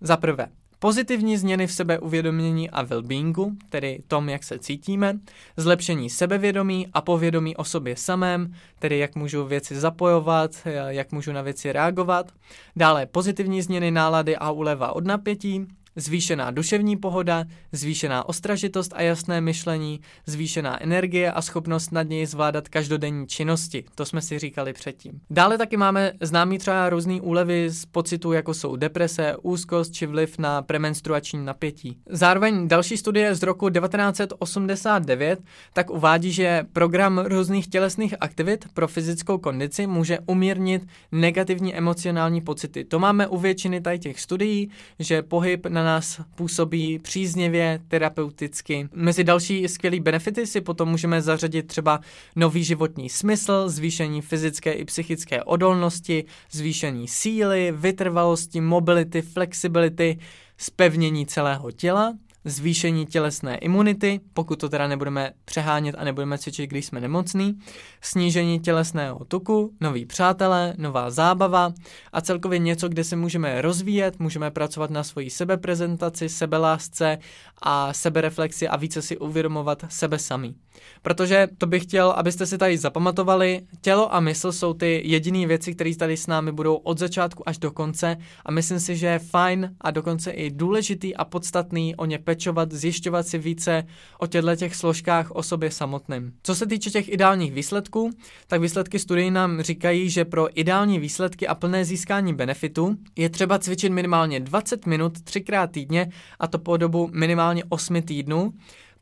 za 0.00 0.16
prvé 0.16 0.48
Pozitivní 0.80 1.36
změny 1.36 1.66
v 1.66 1.72
sebeuvědomění 1.72 2.70
a 2.70 2.84
well-beingu, 2.84 3.56
tedy 3.68 4.02
tom, 4.08 4.28
jak 4.28 4.44
se 4.44 4.58
cítíme, 4.58 5.18
zlepšení 5.56 6.10
sebevědomí 6.10 6.88
a 6.92 7.00
povědomí 7.00 7.56
o 7.56 7.64
sobě 7.64 7.96
samém, 7.96 8.54
tedy 8.78 8.98
jak 8.98 9.14
můžu 9.14 9.44
věci 9.44 9.80
zapojovat, 9.80 10.50
jak 10.88 11.12
můžu 11.12 11.32
na 11.32 11.42
věci 11.42 11.72
reagovat, 11.72 12.32
dále 12.76 13.06
pozitivní 13.06 13.62
změny 13.62 13.90
nálady 13.90 14.36
a 14.36 14.50
uleva 14.50 14.92
od 14.92 15.04
napětí, 15.06 15.66
zvýšená 15.98 16.50
duševní 16.50 16.96
pohoda, 16.96 17.44
zvýšená 17.72 18.28
ostražitost 18.28 18.92
a 18.96 19.02
jasné 19.02 19.40
myšlení, 19.40 20.00
zvýšená 20.26 20.82
energie 20.82 21.32
a 21.32 21.42
schopnost 21.42 21.92
nad 21.92 22.08
něj 22.08 22.26
zvládat 22.26 22.68
každodenní 22.68 23.26
činnosti. 23.26 23.84
To 23.94 24.04
jsme 24.04 24.20
si 24.22 24.38
říkali 24.38 24.72
předtím. 24.72 25.20
Dále 25.30 25.58
taky 25.58 25.76
máme 25.76 26.12
známý 26.20 26.58
třeba 26.58 26.90
různý 26.90 27.20
úlevy 27.20 27.70
z 27.70 27.86
pocitu, 27.86 28.32
jako 28.32 28.54
jsou 28.54 28.76
deprese, 28.76 29.36
úzkost 29.42 29.92
či 29.92 30.06
vliv 30.06 30.38
na 30.38 30.62
premenstruační 30.62 31.44
napětí. 31.44 31.98
Zároveň 32.10 32.68
další 32.68 32.96
studie 32.96 33.34
z 33.34 33.42
roku 33.42 33.70
1989 33.70 35.40
tak 35.72 35.90
uvádí, 35.90 36.32
že 36.32 36.62
program 36.72 37.18
různých 37.18 37.68
tělesných 37.68 38.14
aktivit 38.20 38.64
pro 38.74 38.88
fyzickou 38.88 39.38
kondici 39.38 39.86
může 39.86 40.18
umírnit 40.26 40.86
negativní 41.12 41.74
emocionální 41.74 42.40
pocity. 42.40 42.84
To 42.84 42.98
máme 42.98 43.26
u 43.26 43.38
většiny 43.38 43.80
tady 43.80 43.98
těch 43.98 44.20
studií, 44.20 44.70
že 44.98 45.22
pohyb 45.22 45.66
na 45.66 45.87
nás 45.88 46.20
působí 46.34 46.98
příznivě, 46.98 47.80
terapeuticky. 47.88 48.88
Mezi 48.92 49.24
další 49.24 49.68
skvělý 49.68 50.00
benefity 50.00 50.46
si 50.46 50.60
potom 50.60 50.88
můžeme 50.88 51.22
zařadit 51.22 51.66
třeba 51.66 52.00
nový 52.36 52.64
životní 52.64 53.08
smysl, 53.08 53.68
zvýšení 53.68 54.22
fyzické 54.22 54.72
i 54.72 54.84
psychické 54.84 55.42
odolnosti, 55.42 56.24
zvýšení 56.50 57.08
síly, 57.08 57.72
vytrvalosti, 57.76 58.60
mobility, 58.60 59.22
flexibility, 59.22 60.18
spevnění 60.58 61.26
celého 61.26 61.70
těla, 61.70 62.14
zvýšení 62.48 63.06
tělesné 63.06 63.58
imunity, 63.58 64.20
pokud 64.32 64.60
to 64.60 64.68
teda 64.68 64.88
nebudeme 64.88 65.32
přehánět 65.44 65.94
a 65.98 66.04
nebudeme 66.04 66.38
cvičit, 66.38 66.70
když 66.70 66.86
jsme 66.86 67.00
nemocní, 67.00 67.58
snížení 68.00 68.60
tělesného 68.60 69.24
tuku, 69.24 69.74
noví 69.80 70.06
přátelé, 70.06 70.74
nová 70.76 71.10
zábava 71.10 71.72
a 72.12 72.20
celkově 72.20 72.58
něco, 72.58 72.88
kde 72.88 73.04
se 73.04 73.16
můžeme 73.16 73.62
rozvíjet, 73.62 74.18
můžeme 74.18 74.50
pracovat 74.50 74.90
na 74.90 75.04
svoji 75.04 75.30
sebeprezentaci, 75.30 76.28
sebelásce 76.28 77.18
a 77.62 77.92
sebereflexi 77.92 78.68
a 78.68 78.76
více 78.76 79.02
si 79.02 79.18
uvědomovat 79.18 79.84
sebe 79.88 80.18
samý. 80.18 80.54
Protože 81.02 81.48
to 81.58 81.66
bych 81.66 81.82
chtěl, 81.82 82.10
abyste 82.10 82.46
si 82.46 82.58
tady 82.58 82.78
zapamatovali, 82.78 83.60
tělo 83.80 84.14
a 84.14 84.20
mysl 84.20 84.52
jsou 84.52 84.74
ty 84.74 85.02
jediné 85.04 85.46
věci, 85.46 85.74
které 85.74 85.96
tady 85.96 86.16
s 86.16 86.26
námi 86.26 86.52
budou 86.52 86.74
od 86.74 86.98
začátku 86.98 87.48
až 87.48 87.58
do 87.58 87.70
konce 87.70 88.16
a 88.44 88.50
myslím 88.50 88.80
si, 88.80 88.96
že 88.96 89.06
je 89.06 89.18
fajn 89.18 89.74
a 89.80 89.90
dokonce 89.90 90.30
i 90.30 90.50
důležitý 90.50 91.16
a 91.16 91.24
podstatný 91.24 91.96
o 91.96 92.04
ně 92.04 92.18
pečovat, 92.18 92.72
zjišťovat 92.72 93.26
si 93.26 93.38
více 93.38 93.84
o 94.18 94.26
těchto 94.26 94.56
těch 94.56 94.76
složkách 94.76 95.30
o 95.30 95.42
sobě 95.42 95.70
samotným. 95.70 96.32
Co 96.42 96.54
se 96.54 96.66
týče 96.66 96.90
těch 96.90 97.08
ideálních 97.08 97.52
výsledků, 97.52 98.10
tak 98.46 98.60
výsledky 98.60 98.98
studií 98.98 99.30
nám 99.30 99.62
říkají, 99.62 100.10
že 100.10 100.24
pro 100.24 100.60
ideální 100.60 100.98
výsledky 100.98 101.48
a 101.48 101.54
plné 101.54 101.84
získání 101.84 102.34
benefitu 102.34 102.96
je 103.16 103.28
třeba 103.28 103.58
cvičit 103.58 103.92
minimálně 103.92 104.40
20 104.40 104.86
minut 104.86 105.20
třikrát 105.20 105.70
týdně 105.70 106.10
a 106.40 106.46
to 106.46 106.58
po 106.58 106.76
dobu 106.76 107.10
minimálně 107.12 107.64
8 107.68 108.02
týdnů 108.02 108.52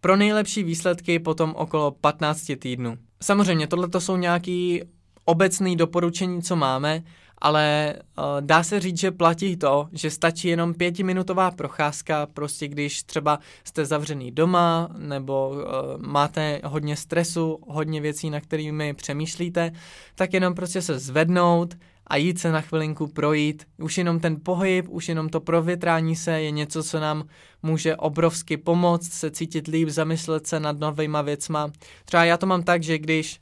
pro 0.06 0.16
nejlepší 0.16 0.64
výsledky 0.64 1.18
potom 1.18 1.54
okolo 1.56 1.90
15 1.90 2.52
týdnů. 2.58 2.98
Samozřejmě, 3.22 3.66
tohle 3.66 3.88
jsou 3.98 4.16
nějaký 4.16 4.82
obecný 5.24 5.76
doporučení, 5.76 6.42
co 6.42 6.56
máme, 6.56 7.02
ale 7.38 7.94
uh, 7.94 8.24
dá 8.40 8.62
se 8.62 8.80
říct, 8.80 8.98
že 8.98 9.10
platí 9.10 9.56
to, 9.56 9.88
že 9.92 10.10
stačí 10.10 10.48
jenom 10.48 10.74
pětiminutová 10.74 11.50
procházka, 11.50 12.26
prostě 12.26 12.68
když 12.68 13.02
třeba 13.02 13.38
jste 13.64 13.84
zavřený 13.84 14.30
doma 14.30 14.88
nebo 14.98 15.48
uh, 15.48 15.62
máte 16.06 16.60
hodně 16.64 16.96
stresu, 16.96 17.58
hodně 17.68 18.00
věcí, 18.00 18.30
na 18.30 18.40
kterými 18.40 18.94
přemýšlíte, 18.94 19.72
tak 20.14 20.32
jenom 20.32 20.54
prostě 20.54 20.82
se 20.82 20.98
zvednout, 20.98 21.74
a 22.06 22.16
jít 22.16 22.38
se 22.38 22.52
na 22.52 22.60
chvilinku 22.60 23.06
projít. 23.06 23.66
Už 23.78 23.98
jenom 23.98 24.20
ten 24.20 24.36
pohyb, 24.42 24.86
už 24.88 25.08
jenom 25.08 25.28
to 25.28 25.40
provětrání 25.40 26.16
se 26.16 26.40
je 26.40 26.50
něco, 26.50 26.82
co 26.82 27.00
nám 27.00 27.24
může 27.62 27.96
obrovsky 27.96 28.56
pomoct 28.56 29.12
se 29.12 29.30
cítit 29.30 29.68
líp, 29.68 29.88
zamyslet 29.88 30.46
se 30.46 30.60
nad 30.60 30.78
novýma 30.78 31.22
věcma. 31.22 31.70
Třeba 32.04 32.24
já 32.24 32.36
to 32.36 32.46
mám 32.46 32.62
tak, 32.62 32.82
že 32.82 32.98
když 32.98 33.40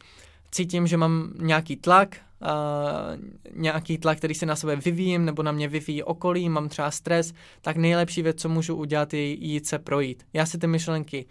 cítím, 0.50 0.86
že 0.86 0.96
mám 0.96 1.32
nějaký 1.38 1.76
tlak, 1.76 2.16
uh, 2.42 2.48
nějaký 3.62 3.98
tlak, 3.98 4.18
který 4.18 4.34
si 4.34 4.46
na 4.46 4.56
sebe 4.56 4.76
vyvíjím, 4.76 5.24
nebo 5.24 5.42
na 5.42 5.52
mě 5.52 5.68
vyvíjí 5.68 6.02
okolí, 6.02 6.48
mám 6.48 6.68
třeba 6.68 6.90
stres, 6.90 7.34
tak 7.60 7.76
nejlepší 7.76 8.22
věc, 8.22 8.40
co 8.40 8.48
můžu 8.48 8.76
udělat, 8.76 9.14
je 9.14 9.22
jít 9.22 9.66
se 9.66 9.78
projít. 9.78 10.26
Já 10.32 10.46
si 10.46 10.58
ty 10.58 10.66
myšlenky 10.66 11.26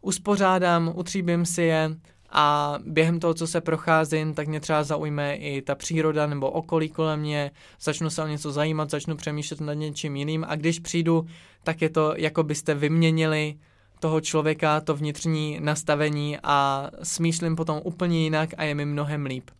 uspořádám, 0.00 0.92
utříbím 0.96 1.46
si 1.46 1.62
je, 1.62 1.90
a 2.30 2.78
během 2.84 3.20
toho, 3.20 3.34
co 3.34 3.46
se 3.46 3.60
procházím, 3.60 4.34
tak 4.34 4.48
mě 4.48 4.60
třeba 4.60 4.82
zaujme 4.82 5.36
i 5.36 5.62
ta 5.62 5.74
příroda 5.74 6.26
nebo 6.26 6.50
okolí 6.50 6.88
kolem 6.88 7.20
mě, 7.20 7.50
začnu 7.80 8.10
se 8.10 8.22
o 8.22 8.26
něco 8.26 8.52
zajímat, 8.52 8.90
začnu 8.90 9.16
přemýšlet 9.16 9.60
nad 9.60 9.74
něčím 9.74 10.16
jiným 10.16 10.44
a 10.48 10.56
když 10.56 10.78
přijdu, 10.78 11.26
tak 11.64 11.82
je 11.82 11.88
to, 11.88 12.14
jako 12.16 12.42
byste 12.42 12.74
vyměnili 12.74 13.54
toho 14.00 14.20
člověka, 14.20 14.80
to 14.80 14.96
vnitřní 14.96 15.58
nastavení 15.60 16.38
a 16.42 16.90
smýšlím 17.02 17.56
potom 17.56 17.80
úplně 17.84 18.22
jinak 18.22 18.50
a 18.56 18.64
je 18.64 18.74
mi 18.74 18.84
mnohem 18.84 19.26
líp. 19.26 19.50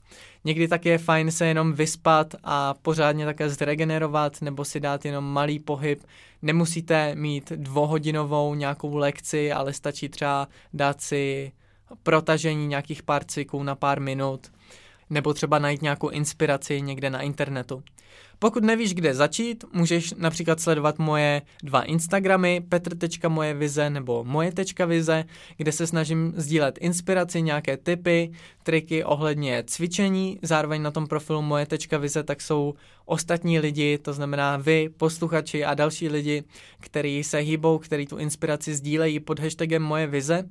Někdy 0.45 0.69
tak 0.69 0.87
je 0.87 0.99
fajn 0.99 1.31
se 1.31 1.47
jenom 1.47 1.73
vyspat 1.73 2.35
a 2.45 2.75
pořádně 2.75 3.25
také 3.25 3.51
zregenerovat 3.51 4.43
nebo 4.43 4.65
si 4.65 4.81
dát 4.81 5.05
jenom 5.05 5.25
malý 5.25 5.59
pohyb. 5.59 6.03
Nemusíte 6.43 7.15
mít 7.15 7.53
dvohodinovou 7.53 8.55
nějakou 8.55 8.97
lekci, 8.97 9.53
ale 9.53 9.73
stačí 9.73 10.09
třeba 10.09 10.49
dát 10.75 11.01
si 11.01 11.53
protažení 12.03 12.67
nějakých 12.67 13.03
pár 13.03 13.25
cyklů 13.25 13.63
na 13.63 13.75
pár 13.75 14.01
minut, 14.01 14.53
nebo 15.11 15.35
třeba 15.35 15.59
najít 15.59 15.83
nějakou 15.83 16.09
inspiraci 16.09 16.81
někde 16.83 17.11
na 17.11 17.21
internetu. 17.21 17.83
Pokud 18.39 18.65
nevíš, 18.65 18.95
kde 18.95 19.15
začít, 19.15 19.65
můžeš 19.73 20.15
například 20.15 20.61
sledovat 20.61 20.99
moje 20.99 21.43
dva 21.63 21.83
Instagramy, 21.83 22.63
petr.mojevize 22.69 23.91
nebo 23.91 24.25
moje.vize, 24.25 25.25
kde 25.57 25.73
se 25.73 25.87
snažím 25.87 26.33
sdílet 26.37 26.79
inspiraci, 26.79 27.43
nějaké 27.43 27.77
tipy, 27.77 28.31
triky 28.63 29.05
ohledně 29.05 29.65
cvičení. 29.67 30.39
Zároveň 30.43 30.83
na 30.83 30.91
tom 30.91 31.07
profilu 31.07 31.43
moje.vize 31.43 32.23
tak 32.23 32.43
jsou 32.43 32.75
ostatní 33.07 33.59
lidi, 33.59 33.99
to 33.99 34.13
znamená 34.13 34.57
vy, 34.57 34.89
posluchači 34.97 35.65
a 35.65 35.75
další 35.75 36.09
lidi, 36.09 36.45
kteří 36.81 37.25
se 37.25 37.39
hýbou, 37.39 37.79
kteří 37.79 38.07
tu 38.07 38.17
inspiraci 38.17 38.75
sdílejí 38.75 39.21
pod 39.21 39.41
hashtagem 39.41 39.83
moje 39.83 40.07
vize. 40.07 40.45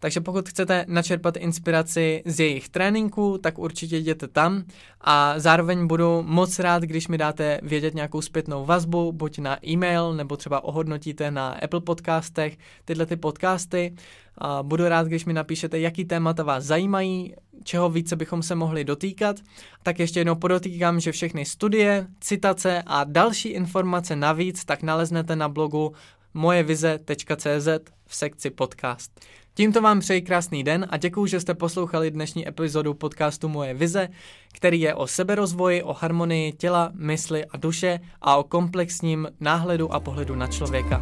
Takže 0.00 0.20
pokud 0.20 0.48
chcete 0.48 0.84
načerpat 0.88 1.36
inspiraci 1.36 2.22
z 2.26 2.40
jejich 2.40 2.68
tréninku, 2.68 3.38
tak 3.38 3.58
určitě 3.58 3.96
jděte 3.96 4.28
tam 4.28 4.64
a 5.00 5.34
zároveň 5.36 5.86
budu 5.86 6.22
moc 6.22 6.58
rád, 6.58 6.82
když 6.98 7.08
mi 7.08 7.18
dáte 7.18 7.60
vědět 7.62 7.94
nějakou 7.94 8.20
zpětnou 8.20 8.64
vazbu, 8.64 9.12
buď 9.12 9.38
na 9.38 9.66
e-mail, 9.66 10.14
nebo 10.14 10.36
třeba 10.36 10.64
ohodnotíte 10.64 11.30
na 11.30 11.48
Apple 11.48 11.80
podcastech 11.80 12.58
tyhle 12.84 13.06
ty 13.06 13.16
podcasty. 13.16 13.94
A 14.38 14.62
budu 14.62 14.88
rád, 14.88 15.06
když 15.06 15.24
mi 15.24 15.32
napíšete, 15.32 15.78
jaký 15.78 16.04
témata 16.04 16.42
vás 16.42 16.64
zajímají, 16.64 17.34
čeho 17.64 17.90
více 17.90 18.16
bychom 18.16 18.42
se 18.42 18.54
mohli 18.54 18.84
dotýkat. 18.84 19.36
Tak 19.82 19.98
ještě 19.98 20.20
jednou 20.20 20.34
podotýkám, 20.34 21.00
že 21.00 21.12
všechny 21.12 21.44
studie, 21.44 22.06
citace 22.20 22.82
a 22.86 23.04
další 23.04 23.48
informace 23.48 24.16
navíc 24.16 24.64
tak 24.64 24.82
naleznete 24.82 25.36
na 25.36 25.48
blogu 25.48 25.92
mojevize.cz 26.34 27.68
v 28.06 28.14
sekci 28.16 28.50
podcast. 28.50 29.20
Tímto 29.58 29.82
vám 29.82 30.00
přeji 30.00 30.22
krásný 30.22 30.64
den 30.64 30.86
a 30.90 30.96
děkuji, 30.96 31.26
že 31.26 31.40
jste 31.40 31.54
poslouchali 31.54 32.10
dnešní 32.10 32.48
epizodu 32.48 32.94
podcastu 32.94 33.48
Moje 33.48 33.74
vize, 33.74 34.08
který 34.52 34.80
je 34.80 34.94
o 34.94 35.06
seberozvoji, 35.06 35.82
o 35.82 35.92
harmonii 35.92 36.52
těla, 36.52 36.90
mysli 36.94 37.44
a 37.44 37.56
duše 37.56 38.00
a 38.20 38.36
o 38.36 38.42
komplexním 38.42 39.28
náhledu 39.40 39.92
a 39.92 40.00
pohledu 40.00 40.34
na 40.34 40.46
člověka. 40.46 41.00